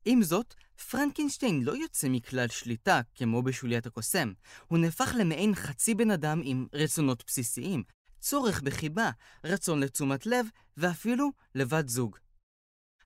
עם 0.05 0.23
זאת, 0.23 0.55
פרנקנשטיין 0.91 1.63
לא 1.63 1.77
יוצא 1.77 2.09
מכלל 2.09 2.49
שליטה 2.49 3.01
כמו 3.15 3.43
בשוליית 3.43 3.87
הקוסם. 3.87 4.33
הוא 4.69 4.79
נהפך 4.79 5.15
למעין 5.19 5.55
חצי 5.55 5.95
בן 5.95 6.11
אדם 6.11 6.41
עם 6.45 6.67
רצונות 6.73 7.25
בסיסיים, 7.27 7.83
צורך 8.21 8.63
בחיבה, 8.63 9.11
רצון 9.45 9.81
לתשומת 9.81 10.27
לב 10.27 10.47
ואפילו 10.77 11.31
לבת 11.55 11.89
זוג. 11.89 12.17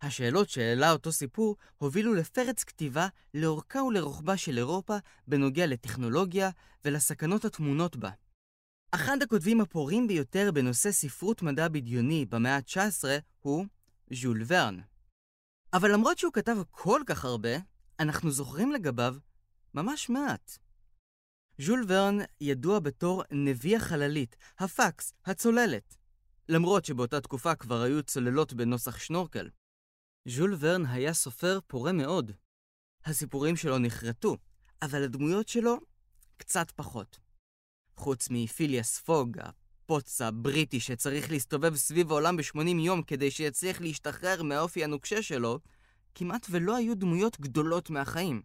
השאלות 0.03 0.49
שהעלה 0.49 0.93
אותו 0.93 1.13
סיפור 1.13 1.57
הובילו 1.79 2.15
לפרץ 2.15 2.65
כתיבה 2.65 3.09
לאורכה 3.35 3.83
ולרוחבה 3.83 4.37
של 4.37 4.59
אירופה 4.59 4.97
בנוגע 5.29 5.67
לטכנולוגיה 5.67 6.51
ולסכנות 6.85 7.45
הטמונות 7.45 7.97
בה. 7.97 8.11
אחד 8.95 9.23
הכותבים 9.23 9.61
הפורים 9.61 10.07
ביותר 10.09 10.51
בנושא 10.55 10.93
ספרות 10.93 11.43
מדע 11.43 11.69
בדיוני 11.69 12.27
במאה 12.27 12.57
ה-19 12.57 13.05
הוא 13.41 13.67
ז'ול 14.13 14.43
ורן. 14.47 14.81
אבל 15.73 15.93
למרות 15.93 16.19
שהוא 16.19 16.33
כתב 16.33 16.57
כל 16.71 17.01
כך 17.07 17.25
הרבה, 17.25 17.51
אנחנו 18.01 18.31
זוכרים 18.31 18.73
לגביו 18.73 19.17
ממש 19.75 20.09
מעט. 20.11 20.59
ז'ול 21.59 21.85
ורן 21.89 22.19
ידוע 22.41 22.81
בתור 22.81 23.23
נביא 23.31 23.77
החללית, 23.77 24.37
הפקס, 24.59 25.13
הצוללת. 25.25 25.97
למרות 26.49 26.85
שבאותה 26.85 27.21
תקופה 27.21 27.55
כבר 27.55 27.83
היו 27.83 28.03
צוללות 28.03 28.53
בנוסח 28.53 28.99
שנורקל. 28.99 29.51
ז'ול 30.29 30.57
ורן 30.59 30.87
היה 30.87 31.15
סופר 31.15 31.59
פורה 31.67 31.93
מאוד. 31.93 32.33
הסיפורים 33.05 33.57
שלו 33.57 33.79
נחרטו, 33.79 34.37
אבל 34.83 35.05
הדמויות 35.05 35.49
שלו 35.49 35.77
קצת 36.37 36.71
פחות. 36.71 37.24
חוץ 37.97 38.29
מפיליאס 38.31 38.99
פוג, 38.99 39.39
הפוץ 39.39 40.21
הבריטי 40.21 40.81
שצריך 40.81 41.31
להסתובב 41.31 41.77
סביב 41.77 42.11
העולם 42.11 42.37
ב-80 42.37 42.81
יום 42.81 43.03
כדי 43.03 43.31
שיצליח 43.31 43.81
להשתחרר 43.81 44.43
מהאופי 44.43 44.85
הנוקשה 44.85 45.23
שלו, 45.23 45.59
כמעט 46.15 46.47
ולא 46.51 46.77
היו 46.77 46.97
דמויות 46.97 47.41
גדולות 47.41 47.91
מהחיים. 47.91 48.43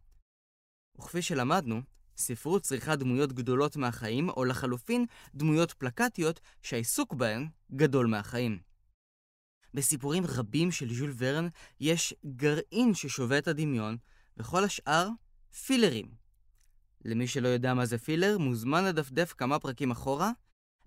וכפי 0.97 1.21
שלמדנו, 1.21 1.81
ספרות 2.17 2.61
צריכה 2.61 2.95
דמויות 2.95 3.33
גדולות 3.33 3.77
מהחיים, 3.77 4.29
או 4.29 4.45
לחלופין, 4.45 5.05
דמויות 5.35 5.71
פלקטיות 5.71 6.39
שהעיסוק 6.61 7.13
בהן 7.13 7.47
גדול 7.71 8.07
מהחיים. 8.07 8.59
בסיפורים 9.73 10.23
רבים 10.25 10.71
של 10.71 10.93
ז'ול 10.93 11.13
ורן 11.17 11.47
יש 11.79 12.13
גרעין 12.25 12.93
ששובה 12.93 13.37
את 13.37 13.47
הדמיון, 13.47 13.97
וכל 14.37 14.63
השאר 14.63 15.07
פילרים, 15.65 16.18
למי 17.05 17.27
שלא 17.27 17.47
יודע 17.47 17.73
מה 17.73 17.85
זה 17.85 17.97
פילר, 17.97 18.37
מוזמן 18.37 18.85
לדפדף 18.85 19.33
כמה 19.33 19.59
פרקים 19.59 19.91
אחורה. 19.91 20.31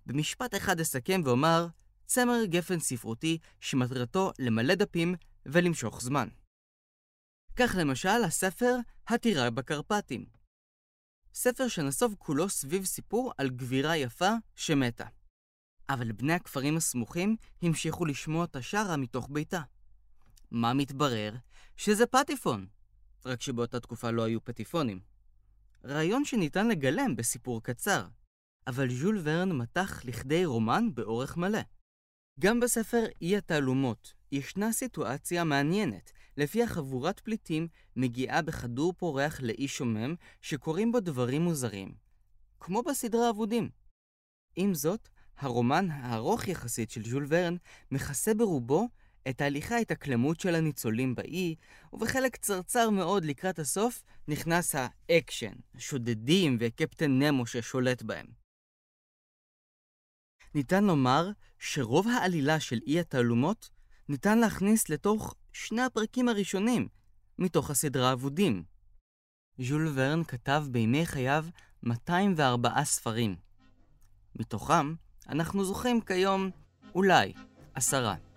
במשפט 0.06 0.54
אחד 0.54 0.80
אסכם 0.80 1.20
ואומר, 1.24 1.66
צמר 2.06 2.44
גפן 2.44 2.78
ספרותי 2.78 3.38
שמטרתו 3.60 4.32
למלא 4.38 4.74
דפים 4.74 5.14
ולמשוך 5.46 6.02
זמן. 6.02 6.28
כך 7.56 7.74
למשל 7.78 8.24
הספר 8.24 8.76
"הטירה 9.08 9.50
בקרפטים". 9.50 10.24
ספר 11.34 11.68
שנסוב 11.68 12.14
כולו 12.18 12.48
סביב 12.48 12.84
סיפור 12.84 13.32
על 13.38 13.50
גבירה 13.50 13.96
יפה 13.96 14.30
שמתה. 14.56 15.06
אבל 15.88 16.12
בני 16.12 16.32
הכפרים 16.32 16.76
הסמוכים 16.76 17.36
המשיכו 17.62 18.04
לשמוע 18.04 18.44
את 18.44 18.56
השרה 18.56 18.96
מתוך 18.96 19.28
ביתה. 19.30 19.62
מה 20.50 20.74
מתברר? 20.74 21.34
שזה 21.76 22.06
פטיפון. 22.06 22.66
רק 23.26 23.40
שבאותה 23.40 23.80
תקופה 23.80 24.10
לא 24.10 24.22
היו 24.22 24.44
פטיפונים. 24.44 25.11
רעיון 25.84 26.24
שניתן 26.24 26.68
לגלם 26.68 27.16
בסיפור 27.16 27.62
קצר, 27.62 28.06
אבל 28.66 28.90
ז'ול 28.90 29.20
ורן 29.22 29.52
מתח 29.52 30.04
לכדי 30.04 30.44
רומן 30.44 30.94
באורך 30.94 31.36
מלא. 31.36 31.60
גם 32.40 32.60
בספר 32.60 33.04
אי 33.20 33.36
התעלומות 33.36 34.14
ישנה 34.32 34.72
סיטואציה 34.72 35.44
מעניינת, 35.44 36.12
לפיה 36.36 36.66
חבורת 36.66 37.20
פליטים 37.20 37.68
מגיעה 37.96 38.42
בכדור 38.42 38.92
פורח 38.92 39.40
לאי 39.40 39.68
שומם 39.68 40.14
שקורים 40.40 40.92
בו 40.92 41.00
דברים 41.00 41.42
מוזרים, 41.42 41.94
כמו 42.60 42.82
בסדרה 42.82 43.30
אבודים. 43.30 43.70
עם 44.56 44.74
זאת, 44.74 45.08
הרומן 45.38 45.90
הארוך 45.90 46.48
יחסית 46.48 46.90
של 46.90 47.02
ז'ול 47.02 47.26
ורן 47.28 47.56
מכסה 47.90 48.34
ברובו 48.34 48.88
את 49.28 49.38
תהליכי 49.38 49.74
ההתאקלמות 49.74 50.40
של 50.40 50.54
הניצולים 50.54 51.14
באי, 51.14 51.54
ובחלק 51.92 52.32
קצרצר 52.32 52.90
מאוד 52.90 53.24
לקראת 53.24 53.58
הסוף 53.58 54.02
נכנס 54.28 54.74
האקשן, 54.74 55.52
השודדים 55.74 56.56
וקפטן 56.60 57.22
נמו 57.22 57.46
ששולט 57.46 58.02
בהם. 58.02 58.26
ניתן 60.54 60.84
לומר 60.84 61.30
שרוב 61.58 62.08
העלילה 62.08 62.60
של 62.60 62.80
אי 62.86 63.00
התעלומות 63.00 63.70
ניתן 64.08 64.38
להכניס 64.38 64.88
לתוך 64.88 65.34
שני 65.52 65.82
הפרקים 65.82 66.28
הראשונים 66.28 66.88
מתוך 67.38 67.70
הסדרה 67.70 68.12
אבודים. 68.12 68.64
ז'ול 69.58 69.92
ורן 69.94 70.24
כתב 70.24 70.64
בימי 70.70 71.06
חייו 71.06 71.44
204 71.82 72.84
ספרים. 72.84 73.36
מתוכם 74.36 74.94
אנחנו 75.28 75.64
זוכרים 75.64 76.00
כיום 76.00 76.50
אולי 76.94 77.32
עשרה. 77.74 78.31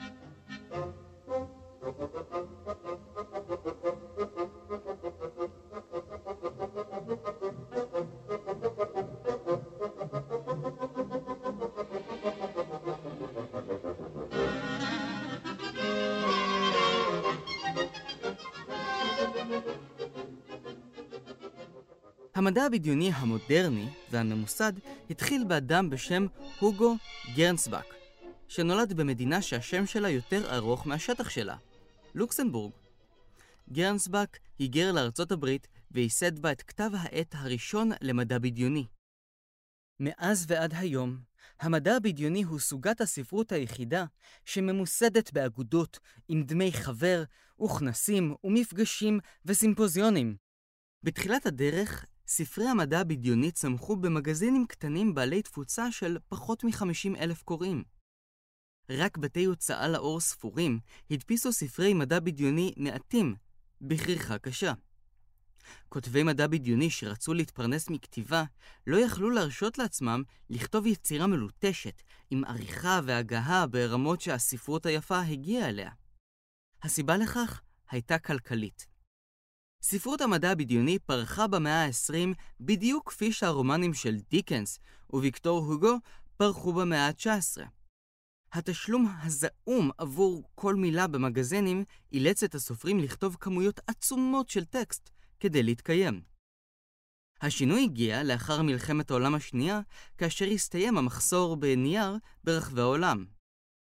המדע 22.36 22.64
הבדיוני 22.64 23.12
המודרני 23.14 23.88
והממוסד 24.12 24.74
התחיל 25.10 25.44
באדם 25.44 25.90
בשם 25.90 26.26
הוגו 26.60 26.96
גרנסבק, 27.36 27.95
שנולד 28.48 28.94
במדינה 28.94 29.42
שהשם 29.42 29.86
שלה 29.86 30.10
יותר 30.10 30.56
ארוך 30.56 30.88
מהשטח 30.88 31.30
שלה, 31.30 31.58
לוקסמבורג. 32.16 32.72
גרנסבק 33.72 34.38
היגר 34.60 34.92
לארצות 34.92 35.32
הברית 35.32 35.68
וייסד 35.92 36.40
בה 36.40 36.52
את 36.52 36.62
כתב 36.62 36.90
העת 36.94 37.36
הראשון 37.38 37.90
למדע 38.02 38.40
בדיוני. 38.40 38.86
מאז 40.00 40.46
ועד 40.48 40.74
היום, 40.74 41.20
המדע 41.60 41.96
הבדיוני 41.96 42.44
הוא 42.44 42.60
סוגת 42.60 43.02
הספרות 43.02 43.52
היחידה 43.52 44.06
שממוסדת 44.46 45.34
באגודות 45.34 46.00
עם 46.28 46.44
דמי 46.44 46.72
חבר 46.72 47.24
וכנסים 47.62 48.36
ומפגשים 48.44 49.20
וסימפוזיונים. 49.46 50.36
בתחילת 51.04 51.46
הדרך 51.46 52.06
ספרי 52.28 52.68
המדע 52.68 53.00
הבדיוני 53.00 53.52
צמחו 53.52 53.96
במגזינים 53.96 54.66
קטנים 54.68 55.16
בעלי 55.16 55.42
תפוצה 55.42 55.92
של 55.92 56.18
פחות 56.28 56.64
מ-50 56.64 57.18
אלף 57.20 57.44
קוראים. 57.44 57.95
רק 58.90 59.18
בתי 59.18 59.46
הוצאה 59.46 59.88
לאור 59.88 60.20
ספורים 60.20 60.80
הדפיסו 61.12 61.52
ספרי 61.52 61.94
מדע 61.94 62.20
בדיוני 62.20 62.74
מעטים, 62.78 63.36
בכריכה 63.82 64.38
קשה. 64.38 64.74
כותבי 65.90 66.24
מדע 66.24 66.48
בדיוני 66.48 66.90
שרצו 66.90 67.34
להתפרנס 67.34 67.90
מכתיבה 67.90 68.44
לא 68.88 68.98
יכלו 68.98 69.30
להרשות 69.30 69.78
לעצמם 69.78 70.24
לכתוב 70.50 70.86
יצירה 70.86 71.28
מלוטשת, 71.28 72.02
עם 72.30 72.44
עריכה 72.46 73.00
והגהה 73.06 73.68
ברמות 73.68 74.22
שהספרות 74.22 74.86
היפה 74.86 75.20
הגיעה 75.20 75.70
אליה. 75.70 75.92
הסיבה 76.84 77.18
לכך 77.18 77.62
הייתה 77.90 78.20
כלכלית. 78.20 78.88
ספרות 79.82 80.22
המדע 80.22 80.52
הבדיוני 80.52 81.00
פרחה 81.00 81.48
במאה 81.48 81.86
ה-20 81.86 82.36
בדיוק 82.60 83.10
כפי 83.10 83.32
שהרומנים 83.32 83.94
של 83.94 84.16
דיקנס 84.30 84.80
וויקטור 85.10 85.66
הוגו 85.66 85.98
פרחו 86.38 86.74
במאה 86.74 87.08
ה-19. 87.08 87.62
התשלום 88.56 89.16
הזעום 89.22 89.92
עבור 89.98 90.44
כל 90.56 90.76
מילה 90.76 91.08
במגזינים 91.08 91.84
אילץ 92.12 92.44
את 92.44 92.56
הסופרים 92.56 93.00
לכתוב 93.00 93.38
כמויות 93.40 93.80
עצומות 93.88 94.50
של 94.50 94.66
טקסט 94.66 95.10
כדי 95.40 95.64
להתקיים. 95.64 96.22
השינוי 97.42 97.84
הגיע 97.84 98.24
לאחר 98.24 98.62
מלחמת 98.62 99.12
העולם 99.12 99.36
השנייה, 99.36 99.82
כאשר 100.18 100.46
הסתיים 100.46 100.98
המחסור 100.98 101.56
בנייר 101.56 102.18
ברחבי 102.44 102.82
העולם. 102.82 103.26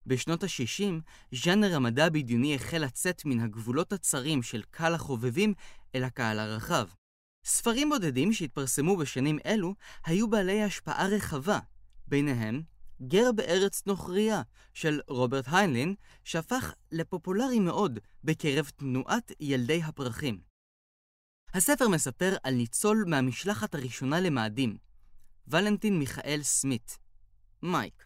בשנות 0.05 0.43
ה-60, 0.43 0.93
ז'אנר 1.35 1.75
המדע 1.75 2.05
הבדיוני 2.05 2.55
החל 2.55 2.77
לצאת 2.77 3.25
מן 3.25 3.39
הגבולות 3.39 3.93
הצרים 3.93 4.43
של 4.43 4.61
קהל 4.71 4.95
החובבים 4.95 5.53
אל 5.95 6.03
הקהל 6.03 6.39
הרחב. 6.39 6.87
ספרים 7.45 7.89
בודדים 7.89 8.33
שהתפרסמו 8.33 8.97
בשנים 8.97 9.39
אלו 9.45 9.75
היו 10.05 10.29
בעלי 10.29 10.63
השפעה 10.63 11.07
רחבה, 11.07 11.59
ביניהם 12.07 12.61
גר 13.07 13.31
בארץ 13.31 13.85
נוכריה 13.85 14.41
של 14.73 14.99
רוברט 15.07 15.45
היינלין, 15.47 15.95
שהפך 16.23 16.73
לפופולרי 16.91 17.59
מאוד 17.59 17.99
בקרב 18.23 18.69
תנועת 18.75 19.31
ילדי 19.39 19.83
הפרחים. 19.83 20.41
הספר 21.53 21.87
מספר 21.87 22.35
על 22.43 22.53
ניצול 22.53 23.05
מהמשלחת 23.07 23.75
הראשונה 23.75 24.19
למאדים, 24.19 24.77
ולנטין 25.47 25.99
מיכאל 25.99 26.39
סמית, 26.43 26.97
מייק, 27.63 28.05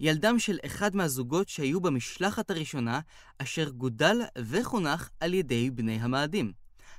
ילדם 0.00 0.38
של 0.38 0.58
אחד 0.66 0.96
מהזוגות 0.96 1.48
שהיו 1.48 1.80
במשלחת 1.80 2.50
הראשונה, 2.50 3.00
אשר 3.38 3.70
גודל 3.70 4.16
וחונך 4.38 5.08
על 5.20 5.34
ידי 5.34 5.70
בני 5.70 6.00
המאדים. 6.00 6.52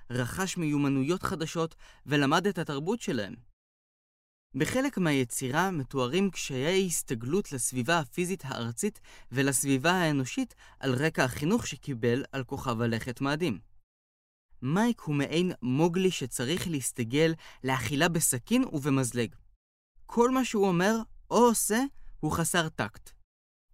רכש 0.09 0.57
מיומנויות 0.57 1.23
חדשות 1.23 1.75
ולמד 2.05 2.47
את 2.47 2.57
התרבות 2.57 3.01
שלהם. 3.01 3.52
בחלק 4.55 4.97
מהיצירה 4.97 5.71
מתוארים 5.71 6.31
קשיי 6.31 6.85
הסתגלות 6.85 7.51
לסביבה 7.51 7.99
הפיזית 7.99 8.43
הארצית 8.45 8.99
ולסביבה 9.31 9.91
האנושית 9.91 10.55
על 10.79 10.95
רקע 10.95 11.23
החינוך 11.23 11.67
שקיבל 11.67 12.23
על 12.31 12.43
כוכב 12.43 12.81
הלכת 12.81 13.21
מאדים. 13.21 13.59
מייק 14.61 15.01
הוא 15.01 15.15
מעין 15.15 15.51
מוגלי 15.61 16.11
שצריך 16.11 16.67
להסתגל 16.67 17.33
לאכילה 17.63 18.09
בסכין 18.09 18.63
ובמזלג. 18.71 19.35
כל 20.05 20.31
מה 20.31 20.45
שהוא 20.45 20.67
אומר 20.67 20.95
או 21.31 21.37
עושה 21.37 21.83
הוא 22.19 22.31
חסר 22.31 22.69
טקט. 22.69 23.09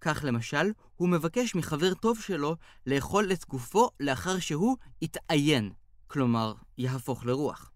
כך 0.02 0.24
למשל, 0.24 0.72
הוא 0.96 1.10
מבקש 1.10 1.56
מחבר 1.56 1.94
טוב 1.94 2.22
שלו 2.22 2.56
לאכול 2.86 3.32
את 3.32 3.46
גופו 3.46 3.89
לאחר 4.00 4.39
שהוא 4.39 4.78
יתעיין, 5.02 5.72
כלומר, 6.08 6.54
יהפוך 6.78 7.26
לרוח. 7.26 7.72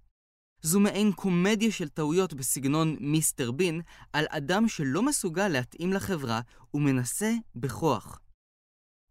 זו 0.65 0.79
מעין 0.79 1.11
קומדיה 1.11 1.71
של 1.71 1.89
טעויות 1.89 2.33
בסגנון 2.33 2.97
מיסטר 2.99 3.51
בין 3.51 3.81
על 4.13 4.25
אדם 4.29 4.67
שלא 4.67 5.03
מסוגל 5.03 5.47
להתאים 5.47 5.93
לחברה 5.93 6.41
ומנסה 6.73 7.33
בכוח. 7.55 8.19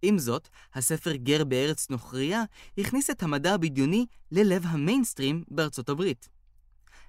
עם 0.02 0.18
זאת, 0.18 0.48
הספר 0.74 1.16
גר 1.16 1.44
בארץ 1.44 1.90
נוכריה 1.90 2.44
הכניס 2.78 3.10
את 3.10 3.22
המדע 3.22 3.54
הבדיוני 3.54 4.06
ללב 4.30 4.66
המיינסטרים 4.66 5.44
בארצות 5.48 5.88
הברית. 5.88 6.28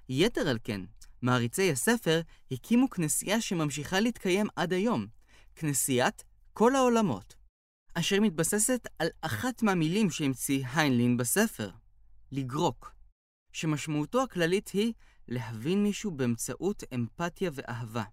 יתר 0.08 0.48
על 0.48 0.58
כן, 0.64 0.80
מעריצי 1.22 1.72
הספר 1.72 2.20
הקימו 2.50 2.90
כנסייה 2.90 3.40
שממשיכה 3.40 4.00
להתקיים 4.00 4.46
עד 4.56 4.72
היום, 4.72 5.06
כנסיית 5.56 6.24
כל 6.52 6.76
העולמות, 6.76 7.36
אשר 7.94 8.20
מתבססת 8.20 8.88
על 8.98 9.08
אחת 9.20 9.62
מהמילים 9.62 10.10
שהמציא 10.10 10.66
היינלין 10.74 11.16
בספר, 11.16 11.70
לגרוק, 12.32 12.93
שמשמעותו 13.54 14.22
הכללית 14.22 14.68
היא 14.68 14.92
להבין 15.28 15.82
מישהו 15.82 16.10
באמצעות 16.10 16.84
אמפתיה 16.94 17.50
ואהבה. 17.54 18.04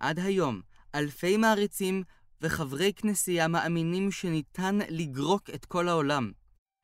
עד 0.00 0.18
היום, 0.18 0.60
אלפי 0.94 1.36
מעריצים 1.36 2.02
וחברי 2.40 2.92
כנסייה 2.96 3.48
מאמינים 3.48 4.10
שניתן 4.10 4.78
לגרוק 4.88 5.50
את 5.54 5.64
כל 5.64 5.88
העולם. 5.88 6.32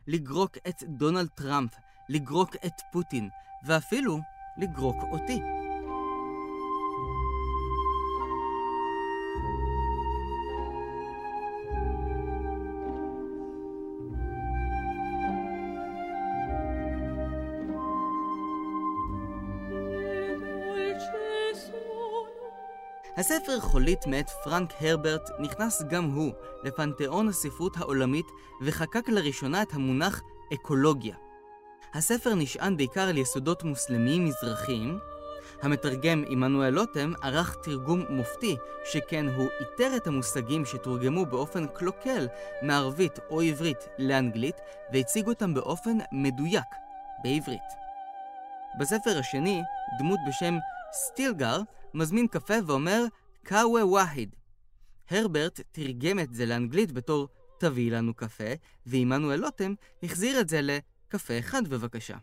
לגרוק 0.07 0.57
את 0.69 0.83
דונלד 0.99 1.29
טראמפ, 1.29 1.71
לגרוק 2.09 2.57
את 2.67 2.75
פוטין, 2.93 3.29
ואפילו 3.67 4.19
לגרוק 4.59 4.97
אותי. 5.13 5.66
הספר 23.27 23.61
חולית 23.61 24.07
מאת 24.07 24.31
פרנק 24.31 24.73
הרברט 24.81 25.31
נכנס 25.39 25.83
גם 25.83 26.05
הוא 26.05 26.33
לפנתיאון 26.63 27.29
הספרות 27.29 27.77
העולמית 27.77 28.27
וחקק 28.63 29.09
לראשונה 29.09 29.63
את 29.63 29.73
המונח 29.73 30.23
אקולוגיה. 30.55 31.15
הספר 31.95 32.35
נשען 32.35 32.77
בעיקר 32.77 33.01
על 33.01 33.19
יסודות 33.19 33.65
מוסלמיים 33.65 34.25
מזרחיים. 34.25 34.99
המתרגם 35.63 36.25
עמנואל 36.29 36.71
לוטם 36.71 37.13
ערך 37.23 37.57
תרגום 37.63 38.03
מופתי, 38.09 38.57
שכן 38.85 39.27
הוא 39.29 39.49
איתר 39.61 39.97
את 39.97 40.07
המושגים 40.07 40.65
שתורגמו 40.65 41.27
באופן 41.27 41.67
קלוקל 41.67 42.29
מערבית 42.63 43.19
או 43.31 43.41
עברית 43.41 43.89
לאנגלית, 43.99 44.57
והציג 44.93 45.27
אותם 45.27 45.55
באופן 45.55 45.99
מדויק, 46.13 46.75
בעברית. 47.23 47.87
בספר 48.79 49.19
השני, 49.19 49.63
דמות 49.99 50.19
בשם 50.29 50.59
סטילגר 50.93 51.61
מזמין 51.95 52.29
קפה 52.29 52.55
ואומר 52.67 53.05
קאווה 53.43 53.87
ואחיד. 53.87 54.37
הרברט 55.11 55.61
תרגם 55.73 56.19
את 56.19 56.35
זה 56.35 56.47
לאנגלית 56.47 56.93
בתור 56.93 57.29
תביאי 57.61 57.91
לנו 57.91 58.15
קפה, 58.15 58.53
ועמנואל 58.87 59.41
לוטם 59.41 59.75
החזיר 60.03 60.41
את 60.41 60.49
זה 60.49 60.63
ל... 60.63 60.71
קפה 61.09 61.39
אחד 61.39 61.69
בבקשה. 61.69 62.19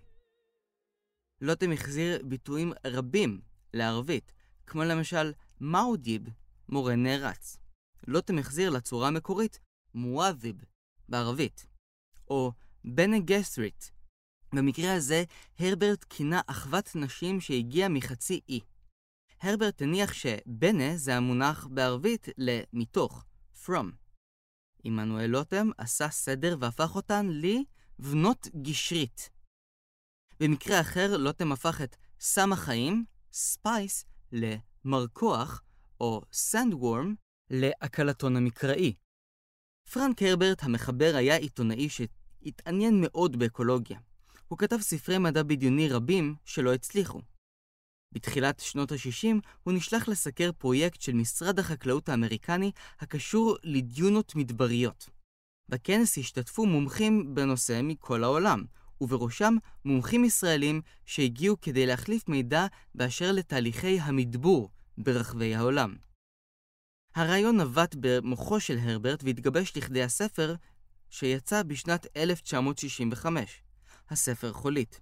לוטם 1.41 1.71
החזיר 1.71 2.23
ביטויים 2.25 2.73
רבים 2.85 3.41
לערבית, 3.73 4.33
כמו 4.67 4.83
למשל 4.83 5.33
מאודיב, 5.61 6.21
מורה 6.69 6.95
נערץ. 6.95 7.57
לוטם 8.07 8.37
החזיר 8.37 8.69
לצורה 8.69 9.07
המקורית 9.07 9.59
מואזיב 9.93 10.55
בערבית, 11.09 11.65
או 12.27 12.51
בנה 12.83 13.19
ג'סריט. 13.19 13.83
במקרה 14.55 14.95
הזה, 14.95 15.23
הרברט 15.59 16.03
כינה 16.09 16.41
אחוות 16.47 16.95
נשים 16.95 17.41
שהגיעה 17.41 17.89
מחצי 17.89 18.39
אי. 18.49 18.59
הרברט 19.41 19.81
הניח 19.81 20.13
שבנה 20.13 20.97
זה 20.97 21.15
המונח 21.15 21.67
בערבית 21.71 22.27
ל"מתוך", 22.37 23.25
from. 23.65 23.85
עמנואל 24.83 25.25
לוטם 25.25 25.69
עשה 25.77 26.09
סדר 26.09 26.57
והפך 26.59 26.95
אותן 26.95 27.27
לבנות 27.29 28.47
גשרית. 28.61 29.29
במקרה 30.39 30.81
אחר, 30.81 31.17
לוטם 31.17 31.51
הפך 31.51 31.81
את 31.81 31.95
סם 32.19 32.53
החיים, 32.53 33.05
spice, 33.33 34.05
למרקוח, 34.31 35.61
או 36.01 36.21
sandworm, 36.31 37.15
להקלטון 37.49 38.35
המקראי. 38.35 38.93
פרנק 39.93 40.21
הרברט 40.21 40.63
המחבר 40.63 41.13
היה 41.15 41.35
עיתונאי 41.35 41.89
שהתעניין 41.89 42.93
מאוד 43.01 43.39
באקולוגיה. 43.39 43.99
הוא 44.53 44.57
כתב 44.57 44.77
ספרי 44.81 45.17
מדע 45.17 45.43
בדיוני 45.43 45.89
רבים 45.89 46.35
שלא 46.45 46.73
הצליחו. 46.73 47.21
בתחילת 48.11 48.59
שנות 48.59 48.91
ה-60 48.91 49.35
הוא 49.63 49.73
נשלח 49.73 50.07
לסקר 50.07 50.51
פרויקט 50.57 51.01
של 51.01 51.13
משרד 51.13 51.59
החקלאות 51.59 52.09
האמריקני 52.09 52.71
הקשור 52.99 53.57
לדיונות 53.63 54.35
מדבריות. 54.35 55.09
בכנס 55.69 56.17
השתתפו 56.17 56.65
מומחים 56.65 57.35
בנושא 57.35 57.79
מכל 57.83 58.23
העולם, 58.23 58.63
ובראשם 59.01 59.55
מומחים 59.85 60.25
ישראלים 60.25 60.81
שהגיעו 61.05 61.61
כדי 61.61 61.85
להחליף 61.85 62.29
מידע 62.29 62.65
באשר 62.95 63.31
לתהליכי 63.31 63.99
המדבור 63.99 64.69
ברחבי 64.97 65.55
העולם. 65.55 65.95
הרעיון 67.15 67.61
נבט 67.61 67.95
במוחו 67.99 68.59
של 68.59 68.77
הרברט 68.77 69.23
והתגבש 69.23 69.77
לכדי 69.77 70.03
הספר 70.03 70.55
שיצא 71.09 71.63
בשנת 71.63 72.07
1965, 72.17 73.62
הספר 74.13 74.53
חולית. 74.53 74.99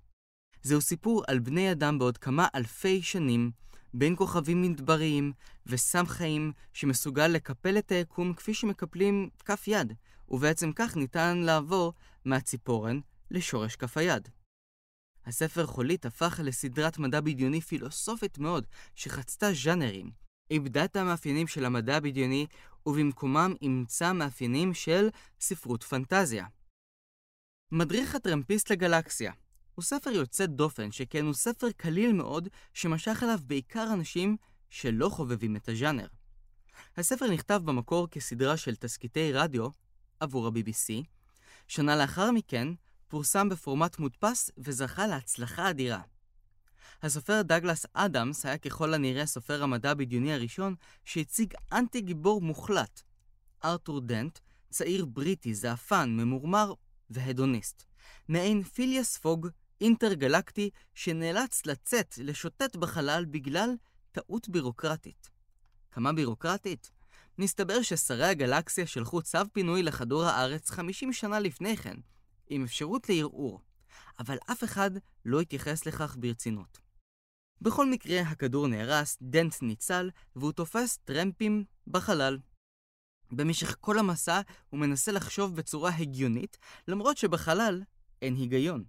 זהו 0.63 0.81
סיפור 0.81 1.23
על 1.27 1.39
בני 1.39 1.71
אדם 1.71 1.99
בעוד 1.99 2.17
כמה 2.17 2.47
אלפי 2.55 3.01
שנים, 3.01 3.51
בין 3.93 4.15
כוכבים 4.15 4.61
מדבריים 4.61 5.33
וסם 5.65 6.05
חיים 6.05 6.51
שמסוגל 6.73 7.27
לקפל 7.27 7.77
את 7.77 7.91
היקום 7.91 8.33
כפי 8.33 8.53
שמקפלים 8.53 9.29
כף 9.45 9.67
יד, 9.67 9.93
ובעצם 10.29 10.71
כך 10.75 10.95
ניתן 10.95 11.37
לעבור 11.37 11.93
מהציפורן 12.25 12.99
לשורש 13.31 13.75
כף 13.75 13.97
היד. 13.97 14.29
הספר 15.25 15.65
חולית 15.65 16.05
הפך 16.05 16.39
לסדרת 16.43 16.97
מדע 16.97 17.21
בדיוני 17.21 17.61
פילוסופית 17.61 18.37
מאוד, 18.37 18.67
שחצתה 18.95 19.53
ז'אנרים, 19.53 20.11
איבדה 20.51 20.85
את 20.85 20.95
המאפיינים 20.95 21.47
של 21.47 21.65
המדע 21.65 21.97
הבדיוני, 21.97 22.47
ובמקומם 22.85 23.53
אימצה 23.61 24.13
מאפיינים 24.13 24.73
של 24.73 25.09
ספרות 25.39 25.83
פנטזיה. 25.83 26.45
מדריך 27.73 28.15
הטרמפיסט 28.15 28.71
לגלקסיה 28.71 29.31
הוא 29.75 29.83
ספר 29.83 30.09
יוצא 30.09 30.45
דופן, 30.45 30.91
שכן 30.91 31.25
הוא 31.25 31.33
ספר 31.33 31.71
קליל 31.77 32.13
מאוד, 32.13 32.49
שמשך 32.73 33.19
אליו 33.23 33.39
בעיקר 33.43 33.93
אנשים 33.93 34.37
שלא 34.69 35.09
חובבים 35.09 35.55
את 35.55 35.69
הז'אנר. 35.69 36.07
הספר 36.97 37.27
נכתב 37.27 37.61
במקור 37.65 38.07
כסדרה 38.07 38.57
של 38.57 38.75
תסקיטי 38.75 39.33
רדיו 39.33 39.67
עבור 40.19 40.47
ה-BBC. 40.47 41.03
שנה 41.67 41.95
לאחר 41.95 42.31
מכן 42.31 42.67
פורסם 43.07 43.49
בפורמט 43.49 43.99
מודפס 43.99 44.51
וזכה 44.57 45.07
להצלחה 45.07 45.69
אדירה. 45.69 46.01
הסופר 47.01 47.41
דגלס 47.41 47.85
אדמס 47.93 48.45
היה 48.45 48.57
ככל 48.57 48.93
הנראה 48.93 49.25
סופר 49.25 49.63
המדע 49.63 49.91
הבדיוני 49.91 50.33
הראשון 50.33 50.75
שהציג 51.05 51.53
אנטי 51.73 52.01
גיבור 52.01 52.41
מוחלט. 52.41 53.01
ארתור 53.65 54.01
דנט, 54.01 54.39
צעיר 54.69 55.05
בריטי, 55.05 55.53
זעפן, 55.53 56.09
ממורמר 56.09 56.73
והדוניסט. 57.11 57.83
מעין 58.27 58.63
פיליאס 58.63 59.17
פוג 59.17 59.47
אינטרגלקטי 59.81 60.69
שנאלץ 60.95 61.65
לצאת 61.65 62.15
לשוטט 62.17 62.75
בחלל 62.75 63.25
בגלל 63.25 63.69
טעות 64.11 64.49
בירוקרטית. 64.49 65.29
כמה 65.91 66.13
בירוקרטית? 66.13 66.91
מסתבר 67.37 67.81
ששרי 67.81 68.25
הגלקסיה 68.25 68.87
שלחו 68.87 69.21
צו 69.21 69.39
פינוי 69.53 69.83
לכדור 69.83 70.23
הארץ 70.23 70.69
50 70.69 71.13
שנה 71.13 71.39
לפני 71.39 71.77
כן, 71.77 71.97
עם 72.49 72.63
אפשרות 72.63 73.09
לערעור, 73.09 73.61
אבל 74.19 74.37
אף 74.51 74.63
אחד 74.63 74.91
לא 75.25 75.41
התייחס 75.41 75.85
לכך 75.85 76.15
ברצינות. 76.19 76.81
בכל 77.61 77.89
מקרה, 77.89 78.21
הכדור 78.21 78.67
נהרס, 78.67 79.17
דנט 79.21 79.61
ניצל, 79.61 80.09
והוא 80.35 80.51
תופס 80.51 80.97
טרמפים 80.97 81.63
בחלל. 81.87 82.37
במשך 83.31 83.75
כל 83.79 83.99
המסע 83.99 84.41
הוא 84.69 84.79
מנסה 84.79 85.11
לחשוב 85.11 85.55
בצורה 85.55 85.91
הגיונית, 85.97 86.57
למרות 86.87 87.17
שבחלל 87.17 87.81
אין 88.21 88.35
היגיון. 88.35 88.83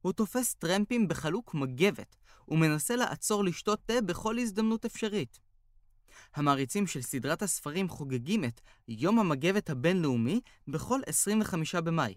הוא 0.00 0.12
תופס 0.12 0.54
טרמפים 0.54 1.08
בחלוק 1.08 1.54
מגבת, 1.54 2.16
ומנסה 2.48 2.96
לעצור 2.96 3.44
לשתות 3.44 3.80
תה 3.86 4.00
בכל 4.00 4.38
הזדמנות 4.38 4.84
אפשרית. 4.84 5.38
המעריצים 6.34 6.86
של 6.86 7.02
סדרת 7.02 7.42
הספרים 7.42 7.88
חוגגים 7.88 8.44
את 8.44 8.60
יום 8.88 9.18
המגבת 9.18 9.70
הבינלאומי 9.70 10.40
בכל 10.68 11.00
25 11.06 11.74
במאי. 11.74 12.14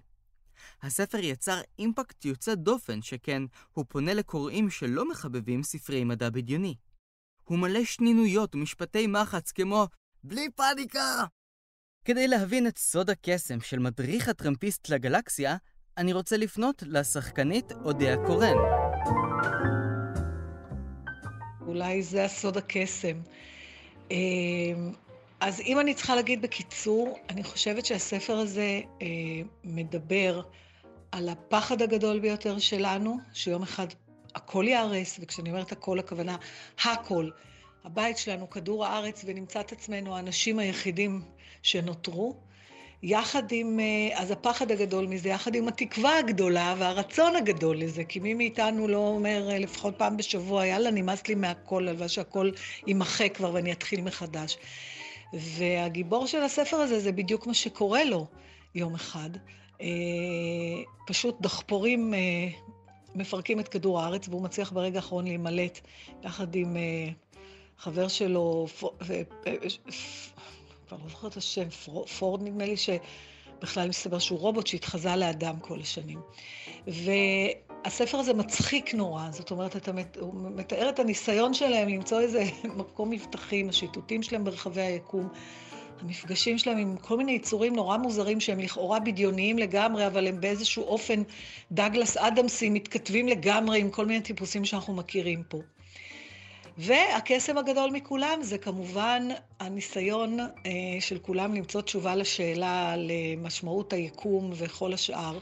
הספר 0.81 1.17
יצר 1.17 1.61
אימפקט 1.79 2.25
יוצא 2.25 2.55
דופן, 2.55 3.01
שכן 3.01 3.43
הוא 3.71 3.85
פונה 3.89 4.13
לקוראים 4.13 4.69
שלא 4.69 5.09
מחבבים 5.09 5.63
ספרי 5.63 6.03
מדע 6.03 6.29
בדיוני. 6.29 6.75
הוא 7.43 7.59
מלא 7.59 7.83
שנינויות 7.83 8.55
ומשפטי 8.55 9.07
מחץ 9.07 9.51
כמו 9.51 9.87
בלי 10.23 10.49
פאניקה! 10.55 11.25
כדי 12.05 12.27
להבין 12.27 12.67
את 12.67 12.77
סוד 12.77 13.09
הקסם 13.09 13.61
של 13.61 13.79
מדריך 13.79 14.29
הטרמפיסט 14.29 14.89
לגלקסיה, 14.89 15.57
אני 15.97 16.13
רוצה 16.13 16.37
לפנות 16.37 16.83
לשחקנית 16.87 17.71
אודיה 17.71 18.17
קורן. 18.17 18.55
אולי 21.67 22.03
זה 22.03 22.25
הסוד 22.25 22.57
הקסם. 22.57 23.21
אמ, 24.11 24.91
אז 25.39 25.61
אם 25.61 25.79
אני 25.79 25.93
צריכה 25.93 26.15
להגיד 26.15 26.41
בקיצור, 26.41 27.19
אני 27.29 27.43
חושבת 27.43 27.85
שהספר 27.85 28.37
הזה 28.37 28.81
אה, 29.01 29.07
מדבר 29.63 30.41
על 31.11 31.29
הפחד 31.29 31.81
הגדול 31.81 32.19
ביותר 32.19 32.59
שלנו, 32.59 33.17
שיום 33.33 33.63
אחד 33.63 33.87
הכל 34.35 34.65
ייהרס, 34.67 35.19
וכשאני 35.21 35.49
אומרת 35.49 35.71
הכל, 35.71 35.99
הכוונה 35.99 36.37
הכל. 36.83 37.29
הבית 37.83 38.17
שלנו, 38.17 38.49
כדור 38.49 38.85
הארץ, 38.85 39.25
ונמצא 39.27 39.61
את 39.61 39.71
עצמנו 39.71 40.15
האנשים 40.15 40.59
היחידים 40.59 41.21
שנותרו. 41.63 42.35
יחד 43.03 43.51
עם, 43.51 43.79
אה, 43.79 44.21
אז 44.21 44.31
הפחד 44.31 44.71
הגדול 44.71 45.07
מזה, 45.07 45.29
יחד 45.29 45.55
עם 45.55 45.67
התקווה 45.67 46.17
הגדולה 46.17 46.75
והרצון 46.77 47.35
הגדול 47.35 47.77
לזה, 47.77 48.03
כי 48.03 48.19
מי 48.19 48.33
מאיתנו 48.33 48.87
לא 48.87 48.97
אומר 48.97 49.49
אה, 49.51 49.59
לפחות 49.59 49.95
פעם 49.97 50.17
בשבוע, 50.17 50.65
יאללה, 50.65 50.91
נמאס 50.91 51.27
לי 51.27 51.35
מהכל, 51.35 51.87
הלוואי 51.87 52.09
שהכל 52.09 52.51
יימחק 52.87 53.35
כבר 53.35 53.53
ואני 53.53 53.71
אתחיל 53.71 54.01
מחדש. 54.01 54.57
והגיבור 55.33 56.27
של 56.27 56.41
הספר 56.41 56.77
הזה 56.77 56.99
זה 56.99 57.11
בדיוק 57.11 57.47
מה 57.47 57.53
שקורה 57.53 58.03
לו 58.03 58.25
יום 58.75 58.95
אחד. 58.95 59.29
אה, 59.81 59.87
פשוט 61.07 61.41
דחפורים 61.41 62.13
מפרקים 63.15 63.59
את 63.59 63.67
כדור 63.67 64.01
הארץ, 64.01 64.27
והוא 64.27 64.41
מצליח 64.41 64.71
ברגע 64.71 64.95
האחרון 64.99 65.27
להימלט 65.27 65.79
יחד 66.23 66.55
עם 66.55 66.77
חבר 67.77 68.07
שלו, 68.07 68.67
כבר 70.89 70.97
לא 71.03 71.09
זוכרת 71.09 71.31
את 71.31 71.37
השם, 71.37 71.69
פורד 72.19 72.43
נדמה 72.43 72.65
לי, 72.65 72.75
שבכלל 72.77 73.89
מסתבר 73.89 74.19
שהוא 74.19 74.39
רובוט 74.39 74.67
שהתחזה 74.67 75.15
לאדם 75.15 75.59
כל 75.59 75.79
השנים. 75.79 76.21
והספר 76.87 78.17
הזה 78.17 78.33
מצחיק 78.33 78.93
נורא, 78.93 79.31
זאת 79.31 79.51
אומרת, 79.51 79.75
אתה, 79.75 79.91
הוא 80.19 80.33
מתאר 80.55 80.89
את 80.89 80.99
הניסיון 80.99 81.53
שלהם 81.53 81.89
למצוא 81.89 82.21
איזה 82.21 82.43
מקום 82.79 83.09
מבטחים, 83.09 83.69
השיטוטים 83.69 84.23
שלהם 84.23 84.43
ברחבי 84.43 84.81
היקום. 84.81 85.29
המפגשים 86.01 86.57
שלהם 86.57 86.77
עם 86.77 86.97
כל 86.97 87.17
מיני 87.17 87.31
יצורים 87.31 87.75
נורא 87.75 87.97
מוזרים 87.97 88.39
שהם 88.39 88.59
לכאורה 88.59 88.99
בדיוניים 88.99 89.59
לגמרי, 89.59 90.07
אבל 90.07 90.27
הם 90.27 90.41
באיזשהו 90.41 90.83
אופן 90.83 91.23
דאגלס 91.71 92.17
אדמסים 92.17 92.73
מתכתבים 92.73 93.27
לגמרי 93.27 93.79
עם 93.79 93.89
כל 93.89 94.05
מיני 94.05 94.21
טיפוסים 94.21 94.65
שאנחנו 94.65 94.93
מכירים 94.93 95.43
פה. 95.43 95.61
והקסם 96.81 97.57
הגדול 97.57 97.89
מכולם 97.91 98.39
זה 98.41 98.57
כמובן 98.57 99.27
הניסיון 99.59 100.39
אה, 100.39 100.47
של 100.99 101.19
כולם 101.19 101.53
למצוא 101.53 101.81
תשובה 101.81 102.15
לשאלה 102.15 102.91
על 102.91 103.11
אה, 103.11 103.33
משמעות 103.37 103.93
היקום 103.93 104.51
וכל 104.53 104.93
השאר. 104.93 105.39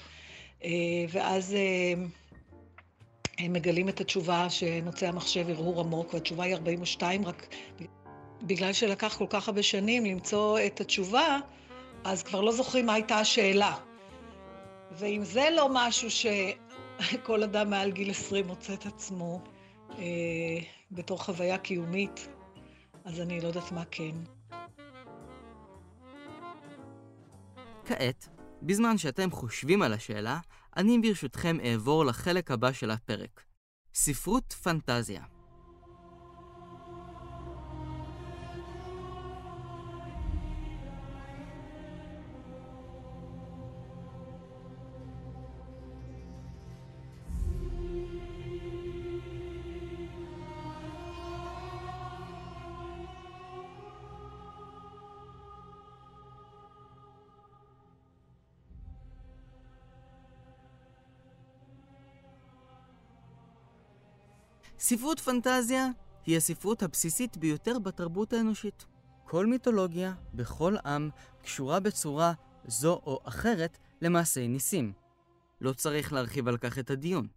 אה, 0.63 0.69
ואז 1.09 1.55
הם 3.37 3.53
מגלים 3.53 3.89
את 3.89 4.01
התשובה 4.01 4.49
שנוצא 4.49 5.07
המחשב 5.07 5.49
הרהור 5.49 5.79
עמוק, 5.79 6.13
והתשובה 6.13 6.43
היא 6.43 6.55
42, 6.55 7.25
רק 7.25 7.47
בגלל 8.41 8.73
שלקח 8.73 9.15
כל 9.17 9.27
כך 9.29 9.47
הרבה 9.47 9.63
שנים 9.63 10.05
למצוא 10.05 10.59
את 10.65 10.81
התשובה, 10.81 11.39
אז 12.03 12.23
כבר 12.23 12.41
לא 12.41 12.51
זוכרים 12.51 12.85
מה 12.85 12.93
הייתה 12.93 13.19
השאלה. 13.19 13.75
ואם 14.91 15.23
זה 15.23 15.49
לא 15.55 15.69
משהו 15.73 16.09
שכל 16.11 17.43
אדם 17.43 17.69
מעל 17.69 17.91
גיל 17.91 18.09
20 18.09 18.47
מוצא 18.47 18.73
את 18.73 18.85
עצמו 18.85 19.41
אה, 19.97 20.03
בתור 20.91 21.23
חוויה 21.23 21.57
קיומית, 21.57 22.27
אז 23.05 23.19
אני 23.19 23.41
לא 23.41 23.47
יודעת 23.47 23.71
מה 23.71 23.83
כן. 23.91 24.15
כעת, 27.85 28.27
בזמן 28.61 28.97
שאתם 28.97 29.31
חושבים 29.31 29.81
על 29.81 29.93
השאלה, 29.93 30.39
אני 30.77 30.99
ברשותכם 30.99 31.57
אעבור 31.59 32.05
לחלק 32.05 32.51
הבא 32.51 32.71
של 32.71 32.91
הפרק. 32.91 33.43
ספרות 33.93 34.53
פנטזיה. 34.53 35.36
ספרות 64.89 65.19
פנטזיה 65.19 65.87
היא 66.25 66.37
הספרות 66.37 66.83
הבסיסית 66.83 67.37
ביותר 67.37 67.79
בתרבות 67.79 68.33
האנושית. 68.33 68.85
כל 69.25 69.45
מיתולוגיה, 69.45 70.13
בכל 70.33 70.75
עם, 70.85 71.09
קשורה 71.41 71.79
בצורה 71.79 72.33
זו 72.67 73.01
או 73.05 73.19
אחרת 73.23 73.77
למעשי 74.01 74.47
ניסים. 74.47 74.93
לא 75.61 75.73
צריך 75.73 76.13
להרחיב 76.13 76.47
על 76.47 76.57
כך 76.57 76.79
את 76.79 76.89
הדיון. 76.89 77.27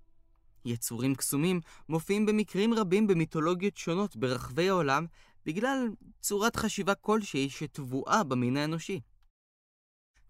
יצורים 0.65 1.15
קסומים 1.15 1.61
מופיעים 1.89 2.27
במקרים 2.27 2.75
רבים 2.75 3.07
במיתולוגיות 3.07 3.77
שונות 3.77 4.17
ברחבי 4.17 4.69
העולם 4.69 5.07
בגלל 5.47 5.89
צורת 6.21 6.57
חשיבה 6.57 6.95
כלשהי 6.95 7.51
שטבועה 7.51 8.25
במין 8.25 8.57
האנושי. 8.57 9.01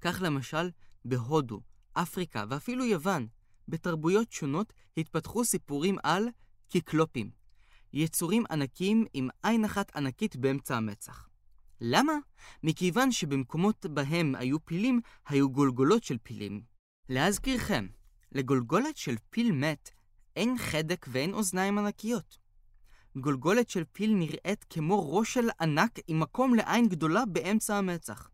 כך 0.00 0.22
למשל, 0.22 0.70
בהודו, 1.04 1.61
אפריקה 1.92 2.44
ואפילו 2.48 2.85
יוון, 2.85 3.26
בתרבויות 3.68 4.33
שונות 4.33 4.72
התפתחו 4.96 5.44
סיפורים 5.44 5.96
על 6.02 6.28
קיקלופים, 6.70 7.30
יצורים 7.92 8.44
ענקיים 8.50 9.06
עם 9.14 9.28
עין 9.42 9.64
אחת 9.64 9.96
ענקית 9.96 10.37
באמצע 10.37 10.76
המצח. 10.76 11.28
למה? 11.80 12.12
מכיוון 12.62 13.12
שבמקומות 13.12 13.87
בהם 13.87 14.35
היו 14.35 14.64
פילים, 14.64 15.00
היו 15.26 15.50
גולגולות 15.50 16.04
של 16.04 16.18
פילים. 16.22 16.62
להזכירכם, 17.09 17.87
לגולגולת 18.33 18.96
של 18.96 19.14
פיל 19.30 19.52
מת 19.52 19.90
אין 20.37 20.59
חדק 20.59 21.06
ואין 21.09 21.35
אוזניים 21.35 21.78
ענקיות. 21.78 22.38
גולגולת 23.16 23.70
של 23.70 23.85
פיל 23.92 24.14
נראית 24.14 24.64
כמו 24.70 25.16
ראש 25.16 25.35
של 25.35 25.48
ענק 25.61 25.98
עם 26.09 26.20
מקום 26.20 26.54
לעין 26.54 26.88
גדולה 26.88 27.26
באמצע 27.26 27.76
המצח. 27.76 28.30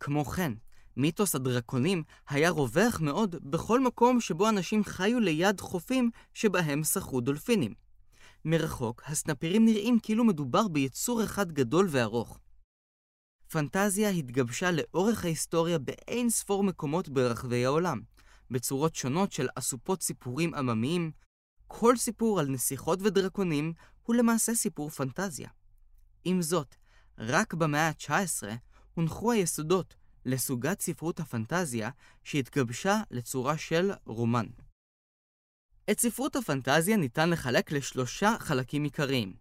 כמו 0.00 0.24
כן, 0.24 0.52
מיתוס 0.96 1.34
הדרקונים 1.34 2.02
היה 2.28 2.50
רווח 2.50 3.00
מאוד 3.00 3.36
בכל 3.50 3.80
מקום 3.80 4.20
שבו 4.20 4.48
אנשים 4.48 4.84
חיו 4.84 5.20
ליד 5.20 5.60
חופים 5.60 6.10
שבהם 6.34 6.84
שחו 6.84 7.20
דולפינים. 7.20 7.74
מרחוק, 8.44 9.02
הסנפירים 9.06 9.64
נראים 9.64 9.98
כאילו 10.02 10.24
מדובר 10.24 10.68
ביצור 10.68 11.24
אחד 11.24 11.52
גדול 11.52 11.86
וארוך. 11.90 12.38
פנטזיה 13.48 14.08
התגבשה 14.08 14.70
לאורך 14.70 15.24
ההיסטוריה 15.24 15.78
באין 15.78 16.30
ספור 16.30 16.62
מקומות 16.62 17.08
ברחבי 17.08 17.64
העולם, 17.64 18.00
בצורות 18.50 18.94
שונות 18.94 19.32
של 19.32 19.48
אסופות 19.54 20.02
סיפורים 20.02 20.54
עממיים. 20.54 21.10
כל 21.66 21.96
סיפור 21.96 22.40
על 22.40 22.46
נסיכות 22.46 22.98
ודרקונים 23.02 23.72
הוא 24.02 24.14
למעשה 24.16 24.54
סיפור 24.54 24.90
פנטזיה. 24.90 25.48
עם 26.24 26.42
זאת, 26.42 26.74
רק 27.18 27.54
במאה 27.54 27.88
ה-19 27.88 28.42
הונחו 28.94 29.32
היסודות 29.32 29.94
לסוגת 30.24 30.80
ספרות 30.80 31.20
הפנטזיה 31.20 31.90
שהתגבשה 32.24 33.00
לצורה 33.10 33.56
של 33.56 33.90
רומן. 34.06 34.46
את 35.90 36.00
ספרות 36.00 36.36
הפנטזיה 36.36 36.96
ניתן 36.96 37.30
לחלק 37.30 37.72
לשלושה 37.72 38.36
חלקים 38.40 38.84
עיקריים. 38.84 39.34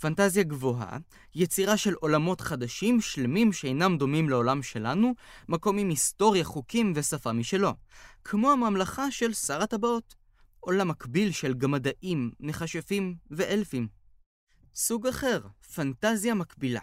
פנטזיה 0.00 0.42
גבוהה, 0.42 0.98
יצירה 1.34 1.76
של 1.76 1.94
עולמות 1.94 2.40
חדשים, 2.40 3.00
שלמים 3.00 3.52
שאינם 3.52 3.98
דומים 3.98 4.28
לעולם 4.28 4.62
שלנו, 4.62 5.14
מקום 5.48 5.78
עם 5.78 5.88
היסטוריה, 5.88 6.44
חוקים 6.44 6.92
ושפה 6.96 7.32
משלו. 7.32 7.70
כמו 8.24 8.52
הממלכה 8.52 9.10
של 9.10 9.32
שר 9.32 9.62
הטבעות. 9.62 10.14
עולם 10.60 10.88
מקביל 10.88 11.32
של 11.32 11.54
גמדאים, 11.54 12.30
מכשפים 12.40 13.16
ואלפים. 13.30 13.88
סוג 14.74 15.06
אחר, 15.06 15.40
פנטזיה 15.74 16.34
מקבילה. 16.34 16.80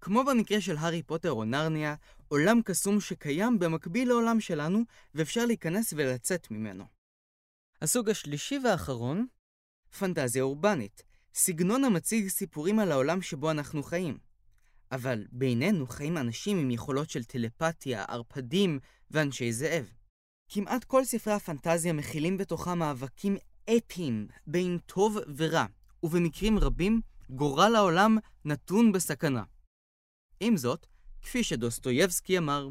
כמו 0.00 0.24
במקרה 0.24 0.60
של 0.60 0.76
הארי 0.76 1.02
פוטר 1.02 1.32
או 1.32 1.44
נרניה, 1.44 1.94
עולם 2.32 2.62
קסום 2.62 3.00
שקיים 3.00 3.58
במקביל 3.58 4.08
לעולם 4.08 4.40
שלנו, 4.40 4.82
ואפשר 5.14 5.46
להיכנס 5.46 5.92
ולצאת 5.96 6.50
ממנו. 6.50 6.84
הסוג 7.82 8.10
השלישי 8.10 8.58
והאחרון, 8.64 9.26
פנטזיה 9.98 10.42
אורבנית, 10.42 11.02
סגנון 11.34 11.84
המציג 11.84 12.28
סיפורים 12.28 12.78
על 12.78 12.92
העולם 12.92 13.22
שבו 13.22 13.50
אנחנו 13.50 13.82
חיים. 13.82 14.18
אבל 14.92 15.26
בינינו 15.32 15.86
חיים 15.86 16.18
אנשים 16.18 16.58
עם 16.58 16.70
יכולות 16.70 17.10
של 17.10 17.24
טלפתיה, 17.24 18.04
ערפדים 18.04 18.78
ואנשי 19.10 19.52
זאב. 19.52 19.92
כמעט 20.48 20.84
כל 20.84 21.04
ספרי 21.04 21.34
הפנטזיה 21.34 21.92
מכילים 21.92 22.36
בתוכם 22.36 22.78
מאבקים 22.78 23.36
אפיים 23.76 24.28
בין 24.46 24.78
טוב 24.86 25.18
ורע, 25.36 25.66
ובמקרים 26.02 26.58
רבים 26.58 27.00
גורל 27.30 27.76
העולם 27.76 28.18
נתון 28.44 28.92
בסכנה. 28.92 29.42
עם 30.40 30.56
זאת, 30.56 30.86
כפי 31.22 31.44
שדוסטויבסקי 31.44 32.38
אמר, 32.38 32.68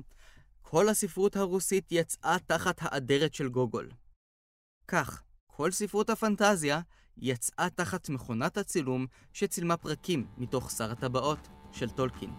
כל 0.62 0.90
הספרות 0.90 1.36
הרוסית 1.36 1.92
יצאה 1.92 2.38
תחת 2.48 2.78
האדרת 2.82 3.34
של 3.34 3.50
גוגול. 3.50 3.90
כך, 4.88 5.24
כל 5.48 5.72
ספרות 5.72 6.10
הפנטזיה 6.10 6.82
יצאה 7.18 7.68
תחת 7.70 8.10
מכונת 8.10 8.58
הצילום 8.58 9.06
שצילמה 9.34 9.78
פרקים 9.78 10.28
מתוך 10.38 10.72
שר 10.72 10.92
הטבעות 10.92 11.48
של 11.72 11.90
טולקין. 11.90 12.30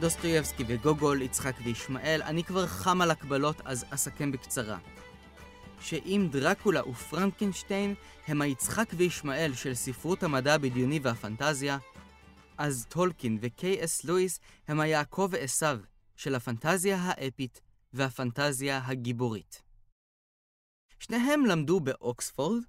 דוסטויבסקי 0.00 0.64
וגוגול, 0.66 1.22
יצחק 1.22 1.54
וישמעאל, 1.64 2.22
אני 2.22 2.44
כבר 2.44 2.66
חם 2.66 3.00
על 3.00 3.10
הקבלות 3.10 3.60
אז 3.64 3.84
אסכם 3.90 4.32
בקצרה. 4.32 4.78
שאם 5.80 6.28
דרקולה 6.32 6.88
ופרנקנשטיין 6.88 7.94
הם 8.26 8.42
היצחק 8.42 8.88
וישמעאל 8.96 9.54
של 9.54 9.74
ספרות 9.74 10.22
המדע 10.22 10.54
הבדיוני 10.54 11.00
והפנטזיה, 11.02 11.78
אז 12.58 12.86
טולקין 12.88 13.38
וקיי.אס 13.40 14.04
לואיס 14.04 14.40
הם 14.68 14.80
היעקב 14.80 15.28
ועשו 15.30 15.66
של 16.16 16.34
הפנטזיה 16.34 16.96
האפית 16.96 17.60
והפנטזיה 17.92 18.80
הגיבורית. 18.84 19.62
שניהם 20.98 21.46
למדו 21.46 21.80
באוקספורד, 21.80 22.62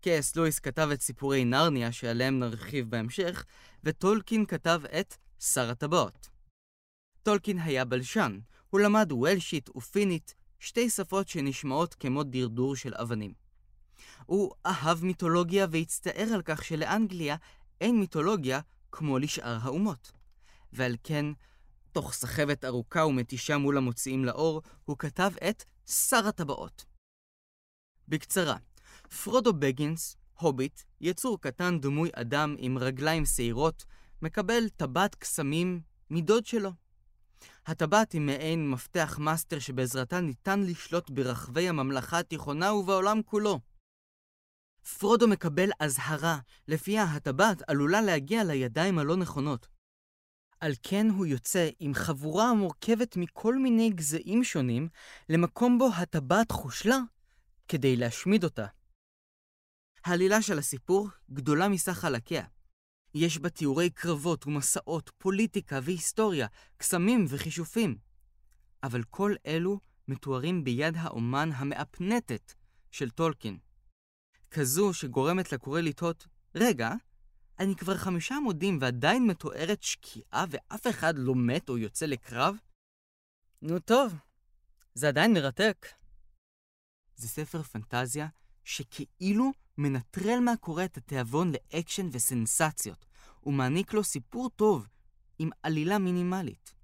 קיי.אס 0.00 0.36
לואיס 0.36 0.58
כתב 0.58 0.88
את 0.92 1.02
סיפורי 1.02 1.44
נרניה 1.44 1.92
שעליהם 1.92 2.38
נרחיב 2.38 2.90
בהמשך, 2.90 3.44
וטולקין 3.84 4.46
כתב 4.46 4.80
את 5.00 5.16
שר 5.40 5.70
הטבעות. 5.70 6.35
טולקין 7.26 7.58
היה 7.58 7.84
בלשן, 7.84 8.38
הוא 8.70 8.80
למד 8.80 9.12
וולשית 9.12 9.76
ופינית, 9.76 10.34
שתי 10.60 10.90
שפות 10.90 11.28
שנשמעות 11.28 11.94
כמו 11.94 12.22
דרדור 12.22 12.76
של 12.76 12.94
אבנים. 12.94 13.32
הוא 14.26 14.52
אהב 14.66 15.04
מיתולוגיה 15.04 15.66
והצטער 15.70 16.28
על 16.34 16.42
כך 16.42 16.64
שלאנגליה 16.64 17.36
אין 17.80 18.00
מיתולוגיה 18.00 18.60
כמו 18.92 19.18
לשאר 19.18 19.58
האומות. 19.62 20.12
ועל 20.72 20.96
כן, 21.02 21.26
תוך 21.92 22.12
סחבת 22.12 22.64
ארוכה 22.64 23.06
ומתישה 23.06 23.58
מול 23.58 23.76
המוציאים 23.76 24.24
לאור, 24.24 24.62
הוא 24.84 24.98
כתב 24.98 25.30
את 25.48 25.64
שר 25.86 26.28
הטבעות. 26.28 26.84
בקצרה, 28.08 28.56
פרודו 29.24 29.52
בגינס, 29.52 30.16
הוביט, 30.40 30.80
יצור 31.00 31.40
קטן 31.40 31.80
דמוי 31.80 32.10
אדם 32.14 32.54
עם 32.58 32.78
רגליים 32.78 33.24
שעירות, 33.26 33.84
מקבל 34.22 34.68
טבעת 34.76 35.14
קסמים 35.14 35.80
מדוד 36.10 36.46
שלו. 36.46 36.85
הטבעת 37.66 38.12
היא 38.12 38.20
מעין 38.20 38.70
מפתח 38.70 39.18
מאסטר 39.20 39.58
שבעזרתה 39.58 40.20
ניתן 40.20 40.60
לשלוט 40.62 41.10
ברחבי 41.10 41.68
הממלכה 41.68 42.18
התיכונה 42.18 42.72
ובעולם 42.72 43.22
כולו. 43.22 43.60
פרודו 44.98 45.28
מקבל 45.28 45.70
אזהרה, 45.80 46.38
לפיה 46.68 47.04
הטבעת 47.04 47.62
עלולה 47.66 48.00
להגיע 48.00 48.44
לידיים 48.44 48.98
הלא 48.98 49.16
נכונות. 49.16 49.68
על 50.60 50.72
כן 50.82 51.06
הוא 51.10 51.26
יוצא 51.26 51.68
עם 51.78 51.94
חבורה 51.94 52.50
המורכבת 52.50 53.16
מכל 53.16 53.58
מיני 53.58 53.90
גזעים 53.90 54.44
שונים 54.44 54.88
למקום 55.28 55.78
בו 55.78 55.88
הטבעת 55.96 56.50
חושלה 56.50 56.98
כדי 57.68 57.96
להשמיד 57.96 58.44
אותה. 58.44 58.66
העלילה 60.04 60.42
של 60.42 60.58
הסיפור 60.58 61.08
גדולה 61.30 61.68
מסך 61.68 61.92
חלקיה. 61.92 62.44
יש 63.18 63.38
בה 63.38 63.50
תיאורי 63.50 63.90
קרבות 63.90 64.46
ומסעות, 64.46 65.10
פוליטיקה 65.18 65.78
והיסטוריה, 65.82 66.46
קסמים 66.76 67.24
וכישופים. 67.28 67.98
אבל 68.82 69.02
כל 69.02 69.34
אלו 69.46 69.80
מתוארים 70.08 70.64
ביד 70.64 70.94
האומן 70.96 71.50
המאפנטת 71.52 72.54
של 72.90 73.10
טולקין. 73.10 73.58
כזו 74.50 74.94
שגורמת 74.94 75.52
לקורא 75.52 75.80
לתהות, 75.80 76.26
רגע, 76.54 76.92
אני 77.58 77.76
כבר 77.76 77.96
חמישה 77.96 78.36
עמודים 78.36 78.78
ועדיין 78.80 79.26
מתוארת 79.26 79.82
שקיעה 79.82 80.44
ואף 80.50 80.86
אחד 80.86 81.14
לא 81.16 81.34
מת 81.34 81.68
או 81.68 81.78
יוצא 81.78 82.06
לקרב? 82.06 82.56
נו 83.62 83.78
טוב, 83.78 84.14
זה 84.94 85.08
עדיין 85.08 85.32
מרתק. 85.32 85.86
זה 87.16 87.28
ספר 87.28 87.62
פנטזיה 87.62 88.28
שכאילו 88.64 89.52
מנטרל 89.78 90.40
מהקורא 90.40 90.84
את 90.84 90.96
התיאבון 90.96 91.52
לאקשן 91.52 92.08
וסנסציות, 92.12 93.06
ומעניק 93.46 93.94
לו 93.94 94.04
סיפור 94.04 94.50
טוב 94.50 94.86
עם 95.38 95.50
עלילה 95.62 95.98
מינימלית. 95.98 96.74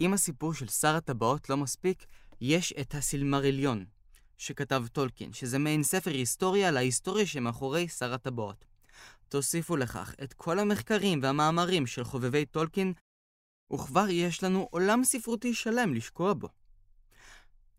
אם 0.00 0.12
הסיפור 0.14 0.54
של 0.54 0.68
שר 0.68 0.96
הטבעות 0.96 1.50
לא 1.50 1.56
מספיק, 1.56 2.06
יש 2.40 2.72
את 2.80 2.94
הסילמריליון, 2.94 3.84
שכתב 4.38 4.84
טולקין, 4.92 5.32
שזה 5.32 5.58
מעין 5.58 5.82
ספר 5.82 6.10
היסטוריה 6.10 6.68
על 6.68 6.76
ההיסטוריה 6.76 7.26
שמאחורי 7.26 7.88
שר 7.88 8.14
הטבעות. 8.14 8.64
תוסיפו 9.28 9.76
לכך 9.76 10.14
את 10.22 10.32
כל 10.32 10.58
המחקרים 10.58 11.22
והמאמרים 11.22 11.86
של 11.86 12.04
חובבי 12.04 12.46
טולקין, 12.46 12.92
וכבר 13.72 14.08
יש 14.08 14.44
לנו 14.44 14.68
עולם 14.70 15.04
ספרותי 15.04 15.54
שלם 15.54 15.94
לשקוע 15.94 16.34
בו. 16.34 16.48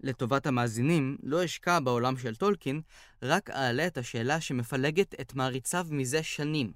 לטובת 0.03 0.47
המאזינים, 0.47 1.17
לא 1.23 1.45
אשקע 1.45 1.79
בעולם 1.79 2.17
של 2.17 2.35
טולקין, 2.35 2.81
רק 3.21 3.49
אעלה 3.49 3.87
את 3.87 3.97
השאלה 3.97 4.41
שמפלגת 4.41 5.21
את 5.21 5.33
מעריציו 5.35 5.87
מזה 5.89 6.23
שנים. 6.23 6.73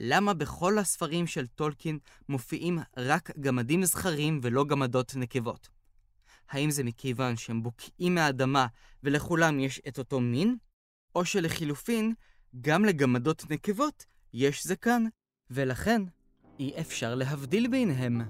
למה 0.00 0.34
בכל 0.34 0.78
הספרים 0.78 1.26
של 1.26 1.46
טולקין 1.46 1.98
מופיעים 2.28 2.78
רק 2.96 3.38
גמדים 3.40 3.84
זכרים 3.84 4.40
ולא 4.42 4.64
גמדות 4.64 5.16
נקבות? 5.16 5.68
האם 6.50 6.70
זה 6.70 6.84
מכיוון 6.84 7.36
שהם 7.36 7.62
בוקעים 7.62 8.14
מהאדמה 8.14 8.66
ולכולם 9.02 9.60
יש 9.60 9.80
את 9.88 9.98
אותו 9.98 10.20
מין? 10.20 10.56
או 11.14 11.24
שלחילופין, 11.24 12.14
גם 12.60 12.84
לגמדות 12.84 13.50
נקבות 13.50 14.04
יש 14.32 14.66
זקן, 14.66 15.04
ולכן 15.50 16.02
אי 16.58 16.80
אפשר 16.80 17.14
להבדיל 17.14 17.68
ביניהם. 17.68 18.20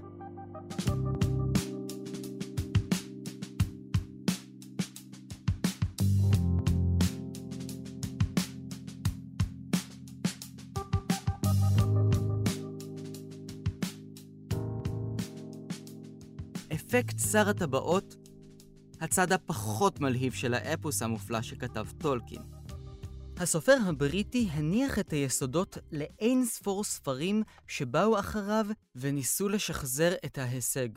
אפקט 16.79 17.19
שר 17.31 17.49
הטבעות, 17.49 18.15
הצד 19.01 19.31
הפחות 19.31 19.99
מלהיב 19.99 20.33
של 20.33 20.53
האפוס 20.53 21.01
המופלא 21.01 21.41
שכתב 21.41 21.87
טולקין. 21.97 22.41
הסופר 23.37 23.77
הבריטי 23.87 24.47
הניח 24.51 24.99
את 24.99 25.11
היסודות 25.11 25.77
לאין 25.91 26.45
ספור 26.45 26.83
ספרים 26.83 27.43
שבאו 27.67 28.19
אחריו 28.19 28.65
וניסו 28.95 29.49
לשחזר 29.49 30.13
את 30.25 30.37
ההישג. 30.37 30.89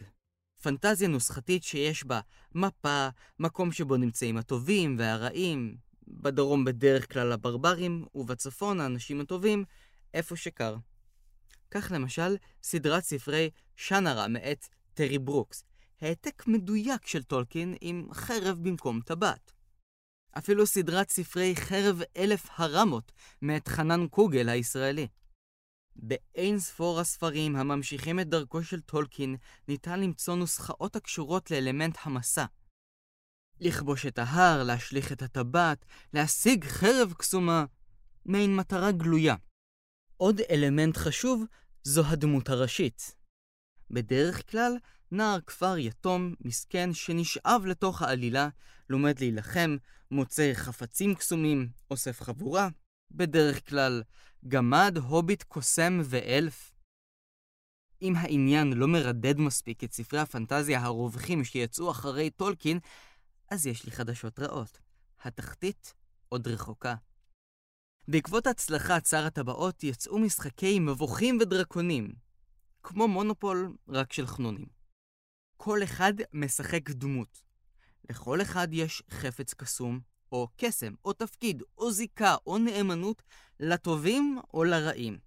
פנטזיה 0.62 1.08
נוסחתית 1.08 1.64
שיש 1.64 2.04
בה 2.04 2.20
מפה, 2.54 3.08
מקום 3.38 3.72
שבו 3.72 3.96
נמצאים 3.96 4.36
הטובים 4.36 4.96
והרעים, 4.98 5.76
בדרום 6.08 6.64
בדרך 6.64 7.12
כלל 7.12 7.32
הברברים, 7.32 8.04
ובצפון 8.14 8.80
האנשים 8.80 9.20
הטובים, 9.20 9.64
איפה 10.14 10.36
שקר. 10.36 10.76
כך 11.70 11.92
למשל, 11.94 12.36
סדרת 12.62 13.04
ספרי 13.04 13.50
שנרה 13.76 14.28
מאת 14.28 14.68
טרי 14.94 15.18
ברוקס, 15.18 15.64
העתק 16.02 16.46
מדויק 16.46 17.06
של 17.06 17.22
טולקין 17.22 17.76
עם 17.80 18.08
חרב 18.12 18.58
במקום 18.62 19.00
טבעת. 19.00 19.52
אפילו 20.38 20.66
סדרת 20.66 21.10
ספרי 21.10 21.56
חרב 21.56 22.00
אלף 22.16 22.48
הרמות 22.56 23.12
מאת 23.42 23.68
חנן 23.68 24.06
קוגל 24.08 24.48
הישראלי. 24.48 25.08
באין 25.96 26.58
ספור 26.58 27.00
הספרים 27.00 27.56
הממשיכים 27.56 28.20
את 28.20 28.28
דרכו 28.28 28.62
של 28.62 28.80
טולקין 28.80 29.36
ניתן 29.68 30.00
למצוא 30.00 30.34
נוסחאות 30.34 30.96
הקשורות 30.96 31.50
לאלמנט 31.50 31.98
המסע. 32.02 32.44
לכבוש 33.60 34.06
את 34.06 34.18
ההר, 34.18 34.62
להשליך 34.62 35.12
את 35.12 35.22
הטבעת, 35.22 35.84
להשיג 36.12 36.64
חרב 36.64 37.12
קסומה, 37.12 37.64
מעין 38.26 38.56
מטרה 38.56 38.92
גלויה. 38.92 39.36
עוד 40.16 40.40
אלמנט 40.50 40.96
חשוב 40.96 41.44
זו 41.82 42.02
הדמות 42.06 42.48
הראשית. 42.48 43.16
בדרך 43.90 44.50
כלל, 44.50 44.76
נער 45.12 45.40
כפר 45.46 45.78
יתום, 45.78 46.34
מסכן, 46.40 46.92
שנשאב 46.92 47.62
לתוך 47.66 48.02
העלילה, 48.02 48.48
לומד 48.90 49.18
להילחם, 49.18 49.76
מוצא 50.10 50.50
חפצים 50.54 51.14
קסומים, 51.14 51.68
אוסף 51.90 52.20
חבורה, 52.20 52.68
בדרך 53.10 53.68
כלל 53.68 54.02
גמד, 54.48 54.98
הוביט, 55.02 55.42
קוסם 55.42 56.00
ואלף. 56.04 56.74
אם 58.02 58.12
העניין 58.16 58.72
לא 58.72 58.88
מרדד 58.88 59.38
מספיק 59.38 59.84
את 59.84 59.92
ספרי 59.92 60.20
הפנטזיה 60.20 60.80
הרווחים 60.80 61.44
שיצאו 61.44 61.90
אחרי 61.90 62.30
טולקין, 62.30 62.78
אז 63.50 63.66
יש 63.66 63.84
לי 63.84 63.90
חדשות 63.90 64.38
רעות. 64.38 64.80
התחתית 65.22 65.94
עוד 66.28 66.48
רחוקה. 66.48 66.94
בעקבות 68.08 68.46
הצלחת 68.46 69.06
שר 69.06 69.26
הטבעות 69.26 69.84
יצאו 69.84 70.18
משחקי 70.18 70.78
מבוכים 70.78 71.38
ודרקונים, 71.40 72.12
כמו 72.82 73.08
מונופול, 73.08 73.76
רק 73.88 74.12
של 74.12 74.26
חנונים. 74.26 74.81
כל 75.64 75.82
אחד 75.84 76.12
משחק 76.32 76.90
דמות. 76.90 77.42
לכל 78.10 78.42
אחד 78.42 78.68
יש 78.72 79.02
חפץ 79.10 79.54
קסום, 79.54 80.00
או 80.32 80.48
קסם, 80.56 80.94
או 81.04 81.12
תפקיד, 81.12 81.62
או 81.78 81.92
זיקה, 81.92 82.36
או 82.46 82.58
נאמנות, 82.58 83.22
לטובים 83.60 84.38
או 84.54 84.64
לרעים. 84.64 85.18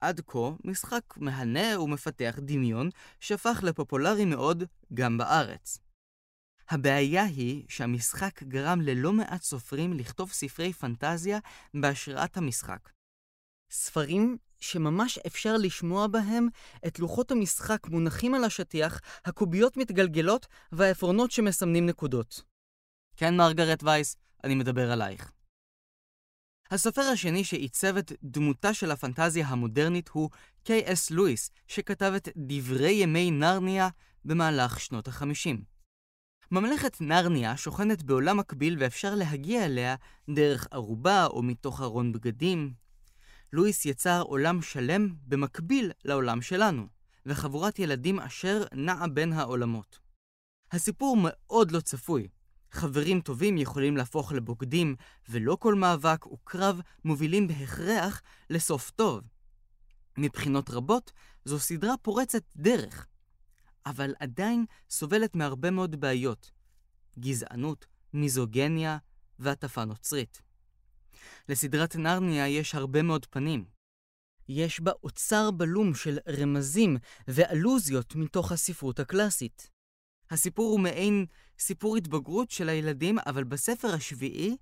עד 0.00 0.20
כה, 0.20 0.50
משחק 0.64 1.16
מהנה 1.16 1.80
ומפתח 1.80 2.38
דמיון, 2.38 2.90
שהפך 3.20 3.60
לפופולרי 3.62 4.24
מאוד 4.24 4.62
גם 4.94 5.18
בארץ. 5.18 5.78
הבעיה 6.68 7.24
היא 7.24 7.64
שהמשחק 7.68 8.42
גרם 8.42 8.80
ללא 8.80 9.12
מעט 9.12 9.42
סופרים 9.42 9.92
לכתוב 9.92 10.32
ספרי 10.32 10.72
פנטזיה 10.72 11.38
בהשראת 11.74 12.36
המשחק. 12.36 12.90
ספרים 13.70 14.38
שממש 14.60 15.18
אפשר 15.18 15.56
לשמוע 15.56 16.06
בהם 16.06 16.48
את 16.86 16.98
לוחות 16.98 17.30
המשחק 17.30 17.86
מונחים 17.88 18.34
על 18.34 18.44
השטיח, 18.44 19.00
הקוביות 19.24 19.76
מתגלגלות 19.76 20.46
והעפרונות 20.72 21.30
שמסמנים 21.30 21.86
נקודות. 21.86 22.42
כן, 23.16 23.36
מרגרט 23.36 23.82
וייס, 23.82 24.16
אני 24.44 24.54
מדבר 24.54 24.92
עלייך. 24.92 25.32
הסופר 26.70 27.02
השני 27.02 27.44
שעיצב 27.44 27.96
את 27.96 28.12
דמותה 28.22 28.74
של 28.74 28.90
הפנטזיה 28.90 29.46
המודרנית 29.46 30.08
הוא 30.08 30.30
קיי.אס. 30.64 31.10
לואיס, 31.10 31.50
שכתב 31.66 32.12
את 32.16 32.28
דברי 32.36 32.90
ימי 32.90 33.30
נרניה 33.30 33.88
במהלך 34.24 34.80
שנות 34.80 35.08
החמישים. 35.08 35.62
ממלכת 36.50 37.00
נרניה 37.00 37.56
שוכנת 37.56 38.02
בעולם 38.02 38.36
מקביל 38.36 38.76
ואפשר 38.78 39.14
להגיע 39.14 39.64
אליה 39.64 39.94
דרך 40.30 40.68
ערובה 40.70 41.26
או 41.26 41.42
מתוך 41.42 41.80
ארון 41.80 42.12
בגדים, 42.12 42.72
לואיס 43.52 43.86
יצר 43.86 44.22
עולם 44.22 44.62
שלם 44.62 45.14
במקביל 45.26 45.92
לעולם 46.04 46.42
שלנו, 46.42 46.86
וחבורת 47.26 47.78
ילדים 47.78 48.20
אשר 48.20 48.64
נעה 48.72 49.08
בין 49.08 49.32
העולמות. 49.32 49.98
הסיפור 50.72 51.16
מאוד 51.20 51.70
לא 51.70 51.80
צפוי. 51.80 52.28
חברים 52.72 53.20
טובים 53.20 53.58
יכולים 53.58 53.96
להפוך 53.96 54.32
לבוגדים, 54.32 54.96
ולא 55.28 55.56
כל 55.60 55.74
מאבק 55.74 56.26
וקרב 56.26 56.80
מובילים 57.04 57.48
בהכרח 57.48 58.22
לסוף 58.50 58.90
טוב. 58.90 59.20
מבחינות 60.18 60.70
רבות, 60.70 61.12
זו 61.44 61.58
סדרה 61.58 61.96
פורצת 62.02 62.42
דרך, 62.56 63.06
אבל 63.86 64.14
עדיין 64.20 64.64
סובלת 64.90 65.34
מהרבה 65.34 65.70
מאוד 65.70 66.00
בעיות. 66.00 66.50
גזענות, 67.18 67.86
מיזוגניה 68.12 68.98
והטפה 69.38 69.84
נוצרית. 69.84 70.42
לסדרת 71.48 71.96
נרניה 71.96 72.48
יש 72.48 72.74
הרבה 72.74 73.02
מאוד 73.02 73.26
פנים. 73.26 73.64
יש 74.48 74.80
בה 74.80 74.92
אוצר 75.02 75.50
בלום 75.50 75.94
של 75.94 76.18
רמזים 76.40 76.96
ואלוזיות 77.28 78.14
מתוך 78.14 78.52
הספרות 78.52 79.00
הקלאסית. 79.00 79.70
הסיפור 80.30 80.70
הוא 80.70 80.80
מעין 80.80 81.26
סיפור 81.58 81.96
התבגרות 81.96 82.50
של 82.50 82.68
הילדים, 82.68 83.18
אבל 83.18 83.44
בספר 83.44 83.94
השביעי, 83.94 84.56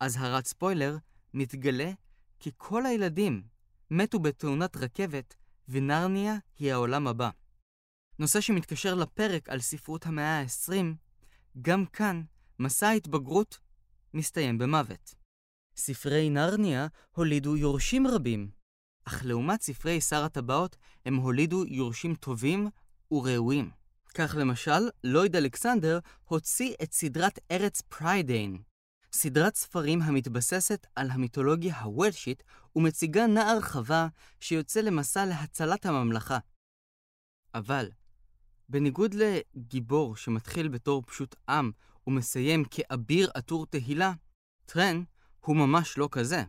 אזהרת 0.00 0.46
ספוילר, 0.46 0.96
מתגלה 1.34 1.92
כי 2.38 2.50
כל 2.56 2.86
הילדים 2.86 3.42
מתו 3.90 4.18
בתאונת 4.18 4.76
רכבת, 4.76 5.34
ונרניה 5.68 6.34
היא 6.58 6.72
העולם 6.72 7.06
הבא. 7.06 7.30
נושא 8.18 8.40
שמתקשר 8.40 8.94
לפרק 8.94 9.48
על 9.48 9.60
ספרות 9.60 10.06
המאה 10.06 10.40
ה-20, 10.40 10.72
גם 11.62 11.86
כאן 11.86 12.22
מסע 12.58 12.88
ההתבגרות 12.88 13.58
מסתיים 14.14 14.58
במוות. 14.58 15.14
ספרי 15.76 16.30
נרניה 16.30 16.86
הולידו 17.16 17.56
יורשים 17.56 18.06
רבים, 18.06 18.50
אך 19.04 19.22
לעומת 19.24 19.62
ספרי 19.62 20.00
שר 20.00 20.24
הטבעות, 20.24 20.76
הם 21.06 21.16
הולידו 21.16 21.64
יורשים 21.66 22.14
טובים 22.14 22.68
וראויים. 23.10 23.70
כך 24.14 24.36
למשל, 24.38 24.88
לויד 25.04 25.36
אלכסנדר 25.36 25.98
הוציא 26.24 26.74
את 26.82 26.92
סדרת 26.92 27.38
ארץ 27.50 27.80
פריידיין, 27.80 28.62
סדרת 29.12 29.54
ספרים 29.56 30.02
המתבססת 30.02 30.86
על 30.96 31.10
המיתולוגיה 31.10 31.80
הוולשית 31.80 32.42
ומציגה 32.76 33.26
נער 33.26 33.60
חווה 33.60 34.08
שיוצא 34.40 34.80
למסע 34.80 35.26
להצלת 35.26 35.86
הממלכה. 35.86 36.38
אבל, 37.54 37.90
בניגוד 38.68 39.14
לגיבור 39.14 40.16
שמתחיל 40.16 40.68
בתור 40.68 41.02
פשוט 41.06 41.34
עם 41.48 41.70
ומסיים 42.06 42.64
כאביר 42.64 43.30
עטור 43.34 43.66
תהילה, 43.66 44.12
טרן 44.66 45.02
הוא 45.44 45.56
ממש 45.56 45.98
לא 45.98 46.08
כזה. 46.12 46.42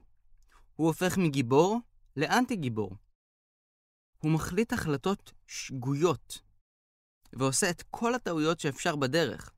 הוא 0.75 0.87
הופך 0.87 1.17
מגיבור 1.17 1.79
לאנטי 2.15 2.55
גיבור. 2.55 2.95
הוא 4.17 4.31
מחליט 4.31 4.73
החלטות 4.73 5.33
שגויות, 5.47 6.41
ועושה 7.33 7.69
את 7.69 7.83
כל 7.91 8.15
הטעויות 8.15 8.59
שאפשר 8.59 8.95
בדרך. 8.95 9.53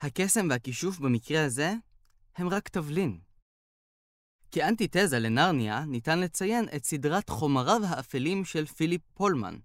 הקסם 0.00 0.46
והכישוף 0.50 0.98
במקרה 0.98 1.44
הזה 1.44 1.72
הם 2.36 2.48
רק 2.48 2.68
תבלין. 2.68 3.20
כאנטיתזה 4.50 5.18
לנרניה 5.18 5.84
ניתן 5.84 6.20
לציין 6.20 6.64
את 6.76 6.84
סדרת 6.84 7.28
חומריו 7.28 7.80
האפלים 7.84 8.44
של 8.44 8.66
פיליפ 8.66 9.02
פולמן. 9.14 9.58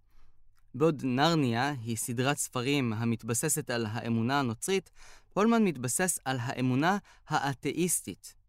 בעוד 0.76 1.02
נרניה 1.04 1.70
היא 1.70 1.98
סדרת 1.98 2.38
ספרים 2.38 2.94
המתבססת 2.94 3.70
על 3.70 3.86
האמונה 3.86 4.40
הנוצרית, 4.40 4.90
פולמן 5.34 5.64
מתבסס 5.64 6.20
על 6.26 6.38
האמונה 6.40 6.98
האתאיסטית. 7.28 8.43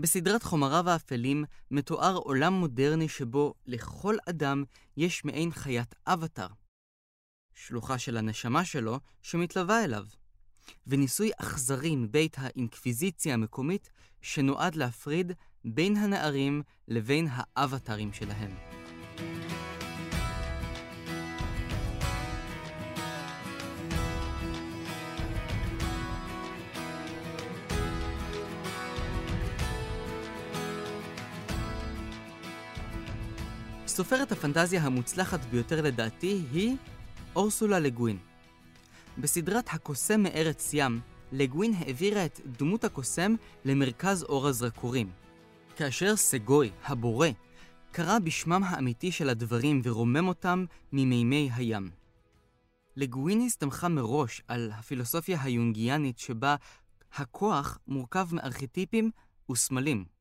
בסדרת 0.00 0.42
חומריו 0.42 0.90
האפלים 0.90 1.44
מתואר 1.70 2.16
עולם 2.16 2.52
מודרני 2.52 3.08
שבו 3.08 3.54
לכל 3.66 4.16
אדם 4.28 4.64
יש 4.96 5.24
מעין 5.24 5.50
חיית 5.50 5.94
אבטר. 6.06 6.46
שלוחה 7.54 7.98
של 7.98 8.16
הנשמה 8.16 8.64
שלו 8.64 9.00
שמתלווה 9.22 9.84
אליו. 9.84 10.04
וניסוי 10.86 11.30
אכזרי 11.40 11.96
מבית 11.96 12.36
האינקוויזיציה 12.38 13.34
המקומית 13.34 13.90
שנועד 14.22 14.74
להפריד 14.74 15.32
בין 15.64 15.96
הנערים 15.96 16.62
לבין 16.88 17.28
האבטרים 17.30 18.12
שלהם. 18.12 18.77
סופרת 33.98 34.32
הפנטזיה 34.32 34.82
המוצלחת 34.82 35.40
ביותר 35.40 35.82
לדעתי 35.82 36.42
היא 36.52 36.76
אורסולה 37.36 37.78
לגווין. 37.78 38.18
בסדרת 39.18 39.64
הקוסם 39.72 40.22
מארץ 40.22 40.70
ים, 40.72 41.00
לגווין 41.32 41.74
העבירה 41.78 42.24
את 42.24 42.40
דמות 42.58 42.84
הקוסם 42.84 43.34
למרכז 43.64 44.22
אור 44.22 44.46
הזרקורים. 44.46 45.10
כאשר 45.76 46.16
סגוי, 46.16 46.70
הבורא, 46.84 47.28
קרא 47.92 48.18
בשמם 48.18 48.62
האמיתי 48.64 49.12
של 49.12 49.28
הדברים 49.28 49.80
ורומם 49.84 50.28
אותם 50.28 50.64
ממימי 50.92 51.50
הים. 51.54 51.90
לגווין 52.96 53.40
הסתמכה 53.40 53.88
מראש 53.88 54.42
על 54.48 54.70
הפילוסופיה 54.74 55.42
היונגיאנית 55.42 56.18
שבה 56.18 56.56
הכוח 57.14 57.78
מורכב 57.88 58.28
מארכיטיפים 58.32 59.10
וסמלים. 59.50 60.17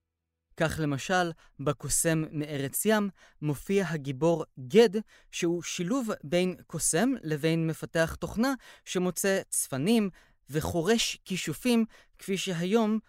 כך 0.58 0.80
למשל, 0.80 1.32
בקוסם 1.60 2.24
מארץ 2.32 2.86
ים 2.86 3.10
מופיע 3.41 3.86
הגיבור 3.89 4.45
גד, 4.60 4.89
שהוא 5.32 5.64
שילוב 5.64 6.10
בין 6.24 6.55
קוסם 6.68 7.10
לבין 7.24 7.68
מפתח 7.68 8.16
תוכנה 8.20 8.53
שמוצא 8.86 9.41
צפנים 9.49 10.10
וחורש 10.49 11.18
כישופים, 11.26 11.86
כפי 12.20 12.38
שהיום 12.38 12.99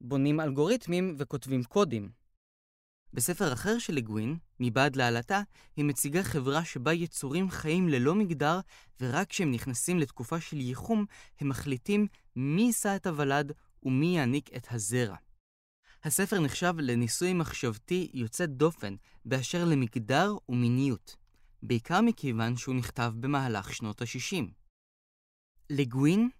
בונים 0.00 0.40
אלגוריתמים 0.40 1.16
וכותבים 1.18 1.64
קודים. 1.64 2.10
בספר 3.12 3.52
אחר 3.52 3.78
של 3.78 3.94
לגווין, 3.94 4.36
מבעד 4.60 4.96
לעלתה, 4.96 5.40
היא 5.76 5.84
מציגה 5.84 6.22
חברה 6.22 6.64
שבה 6.64 6.92
יצורים 6.92 7.50
חיים 7.50 7.88
ללא 7.88 8.14
מגדר, 8.14 8.60
ורק 9.00 9.28
כשהם 9.28 9.50
נכנסים 9.50 9.98
לתקופה 9.98 10.40
של 10.40 10.56
ייחום, 10.56 11.04
הם 11.40 11.48
מחליטים 11.48 12.06
מי 12.36 12.62
יישא 12.62 12.96
את 12.96 13.06
הוולד 13.06 13.52
ומי 13.82 14.16
יעניק 14.16 14.50
את 14.56 14.66
הזרע. 14.70 15.16
הספר 16.06 16.40
נחשב 16.40 16.74
לניסוי 16.78 17.32
מחשבתי 17.32 18.10
יוצא 18.14 18.46
דופן 18.46 18.94
באשר 19.24 19.64
למגדר 19.64 20.34
ומיניות, 20.48 21.16
בעיקר 21.62 22.00
מכיוון 22.00 22.56
שהוא 22.56 22.74
נכתב 22.74 23.12
במהלך 23.20 23.74
שנות 23.74 24.02
ה-60. 24.02 24.44
לגווין 25.70 26.30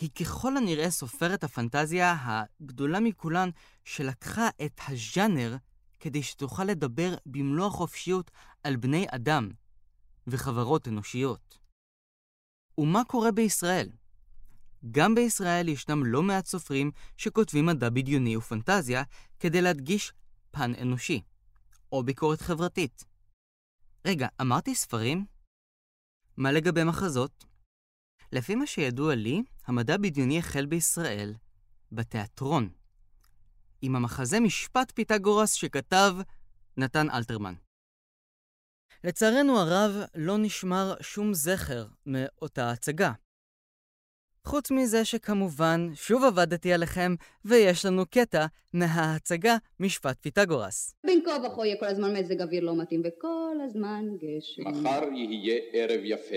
היא 0.00 0.10
ככל 0.10 0.56
הנראה 0.56 0.90
סופרת 0.90 1.44
הפנטזיה 1.44 2.16
הגדולה 2.20 3.00
מכולן 3.00 3.50
שלקחה 3.84 4.48
את 4.64 4.80
הז'אנר 4.88 5.56
כדי 6.00 6.22
שתוכל 6.22 6.64
לדבר 6.64 7.14
במלוא 7.26 7.66
החופשיות 7.66 8.30
על 8.62 8.76
בני 8.76 9.06
אדם 9.10 9.50
וחברות 10.26 10.88
אנושיות. 10.88 11.58
ומה 12.78 13.04
קורה 13.04 13.32
בישראל? 13.32 13.88
גם 14.90 15.14
בישראל 15.14 15.68
ישנם 15.68 16.04
לא 16.04 16.22
מעט 16.22 16.46
סופרים 16.46 16.90
שכותבים 17.16 17.66
מדע 17.66 17.88
בדיוני 17.88 18.36
ופנטזיה 18.36 19.02
כדי 19.40 19.62
להדגיש 19.62 20.12
פן 20.50 20.72
אנושי, 20.82 21.22
או 21.92 22.02
ביקורת 22.02 22.40
חברתית. 22.40 23.04
רגע, 24.06 24.28
אמרתי 24.40 24.74
ספרים? 24.74 25.26
מה 26.36 26.52
לגבי 26.52 26.84
מחזות? 26.84 27.44
לפי 28.32 28.54
מה 28.54 28.66
שידוע 28.66 29.14
לי, 29.14 29.42
המדע 29.66 29.96
בדיוני 29.96 30.38
החל 30.38 30.66
בישראל, 30.66 31.34
בתיאטרון, 31.92 32.70
עם 33.82 33.96
המחזה 33.96 34.40
משפט 34.40 34.92
פיתגורס 34.94 35.52
שכתב 35.52 36.14
נתן 36.76 37.10
אלתרמן. 37.10 37.54
לצערנו 39.04 39.58
הרב, 39.58 39.90
לא 40.14 40.38
נשמר 40.38 40.94
שום 41.00 41.34
זכר 41.34 41.86
מאותה 42.06 42.70
הצגה. 42.70 43.12
חוץ 44.46 44.70
מזה 44.70 45.04
שכמובן, 45.04 45.88
שוב 45.94 46.24
עבדתי 46.24 46.72
עליכם, 46.72 47.14
ויש 47.44 47.86
לנו 47.86 48.02
קטע 48.10 48.46
מההצגה 48.72 49.56
משפט 49.80 50.16
פיתגורס. 50.20 50.94
בין 51.06 51.20
כה 51.24 51.36
וכה 51.46 51.66
יהיה 51.66 51.76
כל 51.80 51.86
הזמן 51.86 52.16
מזג 52.16 52.42
אוויר 52.42 52.64
לא 52.64 52.76
מתאים, 52.76 53.02
וכל 53.04 53.56
הזמן 53.64 54.04
גשם. 54.16 54.62
מחר 54.68 55.08
יהיה 55.12 55.60
ערב 55.72 56.00
יפה. 56.04 56.36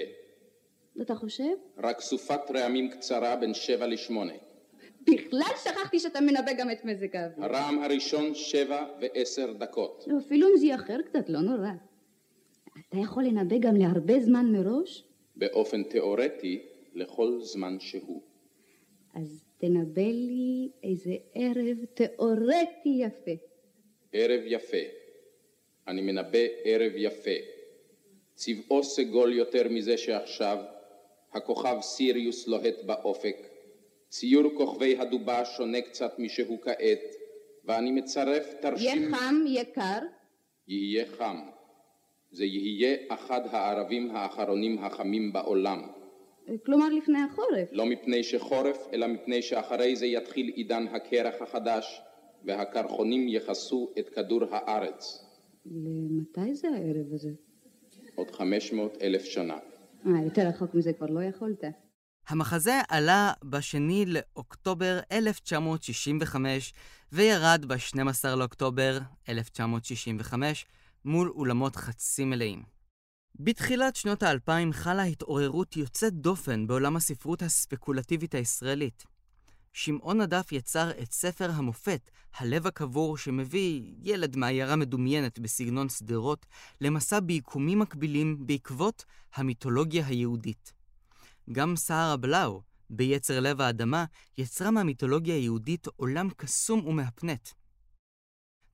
אתה 1.02 1.16
חושב? 1.16 1.54
רק 1.78 2.02
סופת 2.02 2.42
רעמים 2.56 2.90
קצרה 2.90 3.36
בין 3.36 3.54
שבע 3.54 3.88
לשמונה. 3.88 4.34
בכלל 5.02 5.54
שכחתי 5.64 6.00
שאתה 6.00 6.22
מנבא 6.22 6.54
גם 6.58 6.72
את 6.72 6.86
מזג 6.86 7.16
האוויר. 7.16 7.46
הרעם 7.46 7.84
הראשון 7.84 8.36
שבע 8.36 8.86
ועשר 9.02 9.54
דקות. 9.54 10.04
לא, 10.08 10.18
אפילו 10.28 10.48
אם 10.48 10.58
זה 10.58 10.66
יאחר 10.66 10.98
קצת, 11.06 11.30
לא 11.30 11.40
נורא. 11.42 11.70
אתה 12.90 12.98
יכול 12.98 13.24
לנבא 13.24 13.58
גם 13.58 13.76
להרבה 13.76 14.20
זמן 14.20 14.46
מראש? 14.52 15.04
באופן 15.36 15.84
תיאורטי, 15.84 16.64
לכל 16.96 17.40
זמן 17.42 17.80
שהוא. 17.80 18.22
אז 19.14 19.44
תנבא 19.58 20.02
לי 20.02 20.70
איזה 20.84 21.16
ערב 21.34 21.78
תיאורטי 21.94 22.90
יפה. 23.00 23.32
ערב 24.14 24.42
יפה. 24.46 24.78
אני 25.88 26.02
מנבא 26.02 26.40
ערב 26.64 26.92
יפה. 26.96 27.38
צבעו 28.36 28.84
סגול 28.84 29.34
יותר 29.34 29.70
מזה 29.70 29.98
שעכשיו, 29.98 30.58
הכוכב 31.34 31.78
סיריוס 31.82 32.48
לוהט 32.48 32.76
באופק, 32.86 33.38
ציור 34.10 34.44
כוכבי 34.58 34.98
הדובה 34.98 35.46
שונה 35.46 35.82
קצת 35.82 36.20
משהוא 36.20 36.58
כעת, 36.62 37.16
ואני 37.66 37.92
מצרף 37.92 38.54
תרשים... 38.62 39.04
יהיה 39.04 39.18
חם, 39.18 39.36
יהיה 39.48 39.66
קר? 39.66 40.00
יהיה 40.68 41.06
חם. 41.06 41.38
זה 42.32 42.46
יהיה 42.46 42.98
אחד 43.10 43.42
הערבים 43.52 44.16
האחרונים 44.16 44.84
החמים 44.84 45.34
בעולם. 45.34 46.03
כלומר 46.66 46.90
לפני 46.90 47.20
החורף. 47.32 47.70
לא 47.72 47.86
מפני 47.86 48.24
שחורף, 48.24 48.78
אלא 48.94 49.08
מפני 49.08 49.42
שאחרי 49.42 49.96
זה 49.96 50.06
יתחיל 50.06 50.48
עידן 50.56 50.88
הקרח 50.88 51.42
החדש, 51.42 52.02
והקרחונים 52.46 53.28
יכסו 53.28 53.92
את 54.00 54.10
כדור 54.10 54.42
הארץ. 54.52 55.26
למתי 55.66 56.56
זה 56.56 56.68
הערב 56.68 57.14
הזה? 57.14 57.30
עוד 58.16 58.32
חמש 58.32 58.74
מאות 58.74 58.98
אלף 59.02 59.24
שנה. 59.24 59.58
אה, 60.06 60.24
יותר 60.26 60.48
רחוק 60.48 60.76
מזה 60.76 60.94
כבר 60.94 61.08
לא 61.08 61.24
יכולת. 61.24 61.64
המחזה 62.28 62.74
עלה 62.90 63.32
בשני 63.44 64.06
לאוקטובר 64.06 65.00
1965 65.12 66.74
וירד 67.12 67.66
ב-12 67.68 68.36
לאוקטובר 68.38 69.00
1965 69.30 70.66
מול 71.06 71.30
אולמות 71.36 71.76
חצי 71.76 72.26
מלאים. 72.26 72.73
בתחילת 73.40 73.96
שנות 73.96 74.24
האלפיים 74.24 74.74
חלה 74.74 75.04
התעוררות 75.04 75.78
יוצאת 75.78 76.14
דופן 76.14 76.68
בעולם 76.68 76.96
הספרות 76.96 77.42
הספקולטיבית 77.42 78.36
הישראלית. 78.36 79.04
שמעון 79.74 80.22
נדף 80.22 80.52
יצר 80.52 80.92
את 81.02 81.12
ספר 81.12 81.52
המופת, 81.52 82.12
הלב 82.38 82.68
הקבור, 82.68 83.18
שמביא 83.18 83.94
ילד 84.02 84.36
מעיירה 84.36 84.76
מדומיינת 84.76 85.40
בסגנון 85.40 85.90
שדרות, 85.90 86.46
למסע 86.82 87.20
ביקומים 87.20 87.80
מקבילים 87.80 88.48
בעקבות 88.48 89.06
המיתולוגיה 89.36 90.08
היהודית. 90.08 90.74
גם 91.52 91.76
סער 91.76 92.12
הבלאו, 92.14 92.62
ביצר 92.90 93.40
לב 93.40 93.62
האדמה, 93.62 94.06
יצרה 94.38 94.72
מהמיתולוגיה 94.72 95.36
היהודית 95.36 95.88
עולם 95.96 96.30
קסום 96.38 96.88
ומהפנט. 96.88 97.50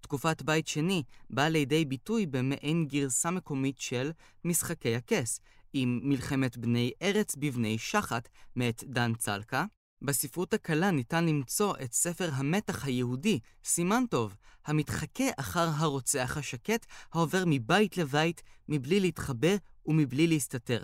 תקופת 0.01 0.41
בית 0.41 0.67
שני 0.67 1.03
באה 1.29 1.49
לידי 1.49 1.85
ביטוי 1.85 2.25
במעין 2.25 2.87
גרסה 2.87 3.31
מקומית 3.31 3.79
של 3.79 4.11
משחקי 4.45 4.95
הכס, 4.95 5.39
עם 5.73 5.99
מלחמת 6.03 6.57
בני 6.57 6.91
ארץ 7.01 7.35
בבני 7.35 7.77
שחת 7.77 8.29
מאת 8.55 8.83
דן 8.87 9.13
צלקה. 9.13 9.65
בספרות 10.01 10.53
הקלה 10.53 10.91
ניתן 10.91 11.25
למצוא 11.25 11.75
את 11.83 11.93
ספר 11.93 12.29
המתח 12.33 12.85
היהודי, 12.85 13.39
סימן 13.63 14.03
טוב, 14.09 14.35
המתחכה 14.65 15.23
אחר 15.37 15.69
הרוצח 15.75 16.37
השקט, 16.37 16.85
העובר 17.13 17.43
מבית 17.47 17.97
לבית, 17.97 18.43
מבלי 18.67 18.99
להתחבא 18.99 19.55
ומבלי 19.85 20.27
להסתתר. 20.27 20.83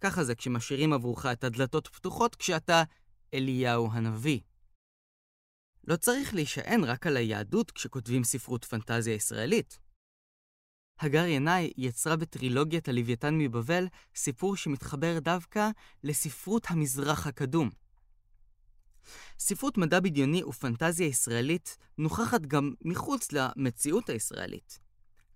ככה 0.00 0.24
זה 0.24 0.34
כשמשאירים 0.34 0.92
עבורך 0.92 1.26
את 1.26 1.44
הדלתות 1.44 1.88
פתוחות 1.88 2.34
כשאתה 2.34 2.82
אליהו 3.34 3.92
הנביא. 3.92 4.40
לא 5.88 5.96
צריך 5.96 6.34
להישען 6.34 6.84
רק 6.84 7.06
על 7.06 7.16
היהדות 7.16 7.70
כשכותבים 7.70 8.24
ספרות 8.24 8.64
פנטזיה 8.64 9.14
ישראלית. 9.14 9.78
הגר 11.00 11.24
ינאי 11.24 11.72
יצרה 11.76 12.16
בטרילוגיית 12.16 12.88
הלוויתן 12.88 13.38
מבבל 13.38 13.86
סיפור 14.14 14.56
שמתחבר 14.56 15.18
דווקא 15.18 15.70
לספרות 16.04 16.66
המזרח 16.68 17.26
הקדום. 17.26 17.70
ספרות 19.38 19.78
מדע 19.78 20.00
בדיוני 20.00 20.44
ופנטזיה 20.44 21.06
ישראלית 21.06 21.76
נוכחת 21.98 22.40
גם 22.40 22.74
מחוץ 22.84 23.32
למציאות 23.32 24.10
הישראלית. 24.10 24.78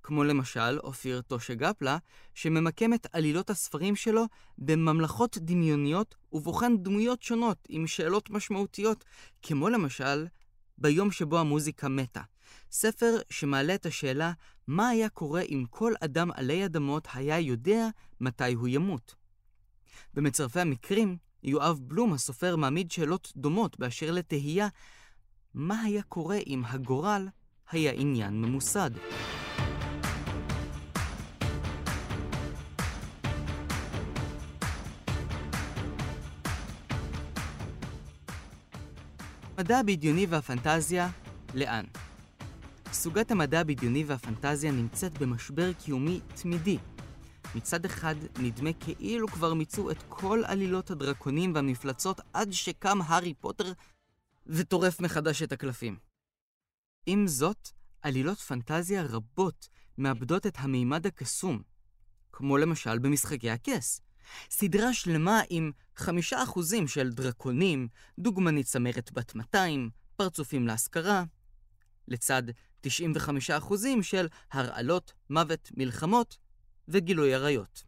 כמו 0.02 0.24
למשל 0.24 0.78
אופיר 0.78 1.20
טושה 1.20 1.54
גפלה, 1.54 1.98
שממקם 2.34 2.94
את 2.94 3.06
עלילות 3.12 3.50
הספרים 3.50 3.96
שלו 3.96 4.24
בממלכות 4.58 5.38
דמיוניות 5.38 6.14
ובוחן 6.32 6.76
דמויות 6.76 7.22
שונות 7.22 7.58
עם 7.68 7.86
שאלות 7.86 8.30
משמעותיות, 8.30 9.04
כמו 9.42 9.68
למשל 9.68 10.26
ביום 10.78 11.10
שבו 11.10 11.38
המוזיקה 11.38 11.88
מתה. 11.88 12.22
ספר 12.70 13.16
שמעלה 13.30 13.74
את 13.74 13.86
השאלה 13.86 14.32
מה 14.66 14.88
היה 14.88 15.08
קורה 15.08 15.40
אם 15.40 15.64
כל 15.70 15.92
אדם 16.00 16.30
עלי 16.34 16.64
אדמות 16.64 17.08
היה 17.14 17.38
יודע 17.38 17.88
מתי 18.20 18.52
הוא 18.52 18.68
ימות. 18.68 19.14
במצרפי 20.14 20.60
המקרים, 20.60 21.16
יואב 21.42 21.78
בלום 21.82 22.12
הסופר 22.12 22.56
מעמיד 22.56 22.90
שאלות 22.90 23.32
דומות 23.36 23.78
באשר 23.78 24.10
לתהייה 24.10 24.68
מה 25.54 25.82
היה 25.82 26.02
קורה 26.02 26.38
אם 26.46 26.62
הגורל 26.66 27.28
היה 27.70 27.92
עניין 27.92 28.42
ממוסד. 28.42 28.90
המדע 39.58 39.78
הבדיוני 39.78 40.26
והפנטזיה, 40.26 41.08
לאן? 41.54 41.84
סוגת 42.92 43.30
המדע 43.30 43.60
הבדיוני 43.60 44.04
והפנטזיה 44.04 44.72
נמצאת 44.72 45.18
במשבר 45.18 45.72
קיומי 45.72 46.20
תמידי. 46.34 46.78
מצד 47.54 47.84
אחד, 47.84 48.14
נדמה 48.38 48.70
כאילו 48.72 49.28
כבר 49.28 49.54
מיצו 49.54 49.90
את 49.90 49.96
כל 50.08 50.42
עלילות 50.46 50.90
הדרקונים 50.90 51.54
והמפלצות 51.54 52.20
עד 52.32 52.52
שקם 52.52 52.98
הארי 53.02 53.34
פוטר 53.34 53.72
וטורף 54.46 55.00
מחדש 55.00 55.42
את 55.42 55.52
הקלפים. 55.52 55.96
עם 57.06 57.26
זאת, 57.26 57.68
עלילות 58.02 58.38
פנטזיה 58.38 59.02
רבות 59.02 59.68
מאבדות 59.98 60.46
את 60.46 60.54
המימד 60.58 61.06
הקסום, 61.06 61.62
כמו 62.32 62.58
למשל 62.58 62.98
במשחקי 62.98 63.50
הכס. 63.50 64.00
סדרה 64.50 64.94
שלמה 64.94 65.40
עם 65.50 65.72
חמישה 65.96 66.42
אחוזים 66.42 66.88
של 66.88 67.10
דרקונים, 67.10 67.88
דוגמנית 68.18 68.66
צמרת 68.66 69.12
בת 69.12 69.34
200, 69.34 69.90
פרצופים 70.16 70.66
להשכרה, 70.66 71.24
לצד 72.08 72.42
95 72.80 73.50
אחוזים 73.50 74.02
של 74.02 74.26
הרעלות, 74.52 75.12
מוות, 75.30 75.70
מלחמות 75.76 76.38
וגילוי 76.88 77.34
עריות. 77.34 77.84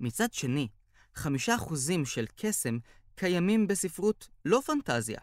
מצד 0.00 0.32
שני, 0.32 0.68
חמישה 1.14 1.54
אחוזים 1.54 2.06
של 2.06 2.26
קסם 2.36 2.78
קיימים 3.14 3.66
בספרות 3.66 4.28
לא 4.44 4.60
פנטזיה, 4.66 5.20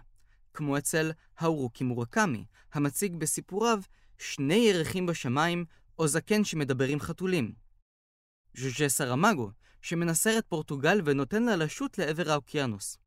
כמו 0.53 0.77
אצל 0.77 1.11
האורוקי 1.37 1.83
מורקמי, 1.83 2.45
המציג 2.73 3.15
בסיפוריו 3.15 3.79
שני 4.17 4.55
ירחים 4.55 5.05
בשמיים 5.05 5.65
או 5.99 6.07
זקן 6.07 6.43
שמדבר 6.43 6.87
עם 6.87 6.99
חתולים. 6.99 7.53
ז'וז'ה 8.57 8.89
סרמגו, 8.89 9.51
שמנסר 9.87 10.37
את 10.37 10.45
פורטוגל 10.45 11.01
ונותן 11.05 11.43
לה 11.43 11.55
לשוט 11.55 11.97
לעבר 11.97 12.31
האוקיינוס. 12.31 12.97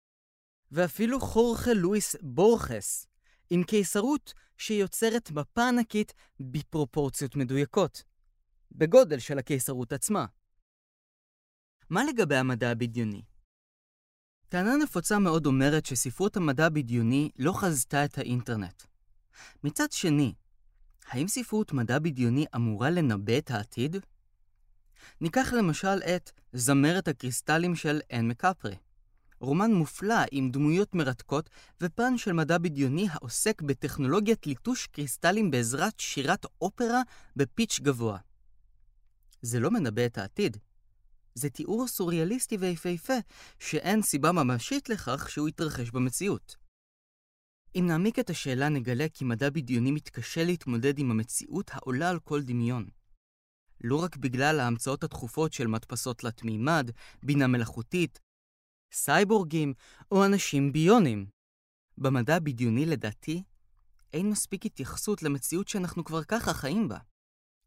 ואפילו 0.72 1.20
חורכה 1.20 1.72
לואיס 1.74 2.16
בורכס, 2.22 3.06
עם 3.50 3.64
קיסרות 3.64 4.34
שיוצרת 4.58 5.30
מפה 5.30 5.68
ענקית 5.68 6.14
בפרופורציות 6.40 7.36
מדויקות, 7.36 8.04
בגודל 8.72 9.18
של 9.18 9.38
הקיסרות 9.38 9.92
עצמה. 9.92 10.26
מה 11.90 12.04
לגבי 12.04 12.36
המדע 12.36 12.70
הבדיוני? 12.70 13.22
טענה 14.48 14.76
נפוצה 14.82 15.18
מאוד 15.18 15.46
אומרת 15.46 15.86
שספרות 15.86 16.36
המדע 16.36 16.66
הבדיוני 16.66 17.30
לא 17.38 17.52
חזתה 17.52 18.04
את 18.04 18.18
האינטרנט. 18.18 18.82
מצד 19.64 19.92
שני, 19.92 20.34
האם 21.06 21.28
ספרות 21.28 21.72
מדע 21.72 21.98
בדיוני 21.98 22.44
אמורה 22.56 22.90
לנבא 22.90 23.38
את 23.38 23.50
העתיד? 23.50 23.96
ניקח 25.20 25.52
למשל 25.52 25.98
את 26.16 26.30
זמרת 26.52 27.08
הקריסטלים 27.08 27.74
של 27.76 28.00
אן 28.12 28.28
מקפרי. 28.28 28.76
רומן 29.40 29.72
מופלא 29.72 30.20
עם 30.32 30.50
דמויות 30.50 30.94
מרתקות 30.94 31.50
ופן 31.80 32.18
של 32.18 32.32
מדע 32.32 32.58
בדיוני 32.58 33.06
העוסק 33.10 33.62
בטכנולוגיית 33.62 34.46
ליטוש 34.46 34.86
קריסטלים 34.86 35.50
בעזרת 35.50 36.00
שירת 36.00 36.46
אופרה 36.60 37.02
בפיץ' 37.36 37.80
גבוה. 37.82 38.18
זה 39.42 39.60
לא 39.60 39.70
מנבא 39.70 40.06
את 40.06 40.18
העתיד. 40.18 40.56
זה 41.34 41.50
תיאור 41.50 41.88
סוריאליסטי 41.88 42.56
ויפהפה, 42.56 43.14
שאין 43.58 44.02
סיבה 44.02 44.32
ממשית 44.32 44.88
לכך 44.88 45.30
שהוא 45.30 45.48
יתרחש 45.48 45.90
במציאות. 45.90 46.56
אם 47.74 47.84
נעמיק 47.86 48.18
את 48.18 48.30
השאלה 48.30 48.68
נגלה 48.68 49.06
כי 49.08 49.24
מדע 49.24 49.50
בדיוני 49.50 49.90
מתקשה 49.90 50.44
להתמודד 50.44 50.98
עם 50.98 51.10
המציאות 51.10 51.70
העולה 51.74 52.10
על 52.10 52.18
כל 52.18 52.42
דמיון. 52.42 52.88
לא 53.84 54.02
רק 54.02 54.16
בגלל 54.16 54.60
ההמצאות 54.60 55.04
התכופות 55.04 55.52
של 55.52 55.66
מדפסות 55.66 56.18
תלת 56.18 56.42
מימד, 56.42 56.90
בינה 57.22 57.46
מלאכותית, 57.46 58.20
סייבורגים 58.92 59.74
או 60.12 60.24
אנשים 60.24 60.72
ביונים. 60.72 61.26
במדע 61.98 62.36
הבדיוני, 62.36 62.86
לדעתי, 62.86 63.42
אין 64.12 64.30
מספיק 64.30 64.66
התייחסות 64.66 65.22
למציאות 65.22 65.68
שאנחנו 65.68 66.04
כבר 66.04 66.24
ככה 66.24 66.54
חיים 66.54 66.88
בה. 66.88 66.98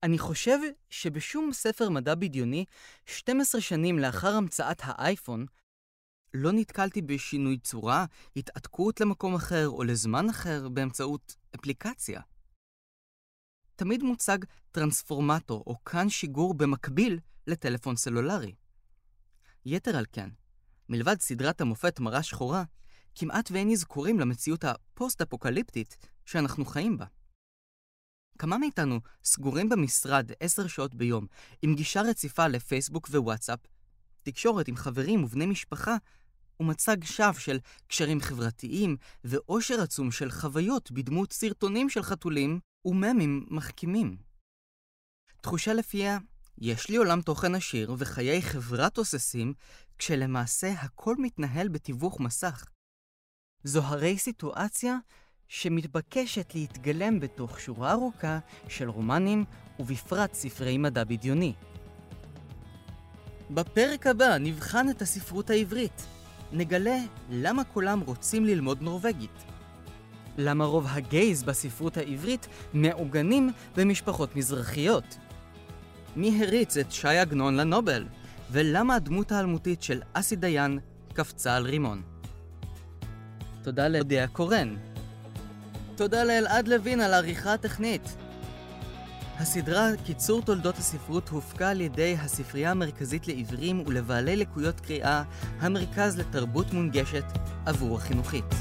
אני 0.04 0.18
חושב 0.18 0.58
שבשום 0.90 1.54
ספר 1.54 1.90
מדע 1.90 2.16
בדיוני, 2.16 2.66
12 3.06 3.62
שנים 3.62 4.00
לאחר 4.00 4.36
המצאת 4.36 4.82
האייפון, 4.84 5.46
לא 6.34 6.52
נתקלתי 6.52 7.02
בשינוי 7.02 7.58
צורה, 7.58 8.06
התעתקות 8.36 9.02
למקום 9.02 9.36
אחר 9.36 9.70
או 9.70 9.84
לזמן 9.84 10.30
אחר 10.30 10.70
באמצעות 10.70 11.36
אפליקציה. 11.56 12.22
תמיד 13.76 14.04
מוצג 14.04 14.38
טרנספורמטור 14.72 15.64
או 15.68 15.84
כאן 15.84 16.10
שיגור 16.10 16.54
במקביל 16.54 17.20
לטלפון 17.48 17.96
סלולרי. 17.96 18.56
יתר 19.66 19.98
על 19.98 20.06
כן, 20.12 20.30
מלבד 20.90 21.20
סדרת 21.20 21.62
המופת 21.62 22.00
מראה 22.00 22.24
שחורה, 22.24 22.64
כמעט 23.16 23.52
ואין 23.52 23.72
אזכורים 23.72 24.20
למציאות 24.20 24.64
הפוסט-אפוקליפטית 24.64 25.98
שאנחנו 26.26 26.66
חיים 26.66 26.98
בה. 26.98 27.06
כמה 28.40 28.58
מאיתנו 28.58 29.00
סגורים 29.24 29.70
במשרד 29.70 30.32
עשר 30.40 30.68
שעות 30.68 30.96
ביום, 30.96 31.28
עם 31.62 31.76
גישה 31.76 32.02
רציפה 32.02 32.48
לפייסבוק 32.48 33.08
ווואטסאפ, 33.08 33.60
תקשורת 34.24 34.68
עם 34.68 34.76
חברים 34.76 35.24
ובני 35.24 35.46
משפחה, 35.46 35.96
ומצג 36.60 37.04
שווא 37.04 37.40
של 37.40 37.60
קשרים 37.88 38.22
חברתיים, 38.22 38.98
ואושר 39.24 39.82
עצום 39.82 40.12
של 40.12 40.32
חוויות 40.32 40.92
בדמות 40.92 41.34
סרטונים 41.34 41.90
של 41.90 42.04
חתולים 42.04 42.60
וממים 42.86 43.46
מחכימים. 43.50 44.18
תחושה 45.42 45.74
לפיה, 45.74 46.18
יש 46.58 46.90
לי 46.90 46.96
עולם 46.96 47.22
תוכן 47.22 47.56
עשיר 47.56 47.96
וחיי 47.98 48.42
חברה 48.42 48.90
תוססים, 48.90 49.54
כשלמעשה 49.98 50.72
הכל 50.72 51.16
מתנהל 51.20 51.68
בתיווך 51.68 52.20
מסך. 52.20 52.66
זו 53.64 53.82
הרי 53.82 54.18
סיטואציה 54.18 54.98
שמתבקשת 55.48 56.56
להתגלם 56.56 57.20
בתוך 57.20 57.60
שורה 57.60 57.92
ארוכה 57.92 58.40
של 58.68 58.90
רומנים, 58.90 59.46
ובפרט 59.80 60.34
ספרי 60.34 60.78
מדע 60.78 61.04
בדיוני. 61.04 61.54
בפרק 63.52 64.08
הבא 64.08 64.38
נבחן 64.38 64.90
את 64.90 65.02
הספרות 65.02 65.50
העברית, 65.50 66.06
נגלה 66.52 66.98
למה 67.30 67.64
כולם 67.64 68.00
רוצים 68.00 68.46
ללמוד 68.46 68.82
נורבגית. 68.82 69.53
למה 70.38 70.66
רוב 70.66 70.88
הגייז 70.90 71.44
בספרות 71.44 71.98
העברית 71.98 72.48
מעוגנים 72.74 73.52
במשפחות 73.78 74.36
מזרחיות. 74.36 75.18
מי 76.16 76.44
הריץ 76.44 76.78
את 76.78 76.92
ש"י 76.92 77.08
עגנון 77.08 77.56
לנובל? 77.56 78.06
ולמה 78.52 78.96
הדמות 78.96 79.32
האלמותית 79.32 79.84
של 79.84 80.02
אסי 80.14 80.36
דיין 80.36 80.80
קפצה 81.14 81.56
על 81.56 81.66
רימון. 81.66 82.02
תודה 83.64 83.88
לאודיה 83.88 84.28
קורן. 84.28 84.76
תודה 85.96 86.24
לאלעד 86.24 86.68
לוין 86.68 87.02
על 87.02 87.14
העריכה 87.14 87.54
הטכנית. 87.54 88.16
הסדרה 89.38 89.90
קיצור 90.06 90.42
תולדות 90.42 90.78
הספרות 90.78 91.30
הופקה 91.30 91.70
על 91.70 91.82
ידי 91.82 92.16
הספרייה 92.20 92.72
המרכזית 92.72 93.28
לעיוורים 93.28 93.84
ולבעלי 93.88 94.36
לקויות 94.36 94.80
קריאה, 94.80 95.24
המרכז 95.60 96.18
לתרבות 96.18 96.74
מונגשת 96.74 97.26
עבור 97.66 97.98
החינוכית. 97.98 98.56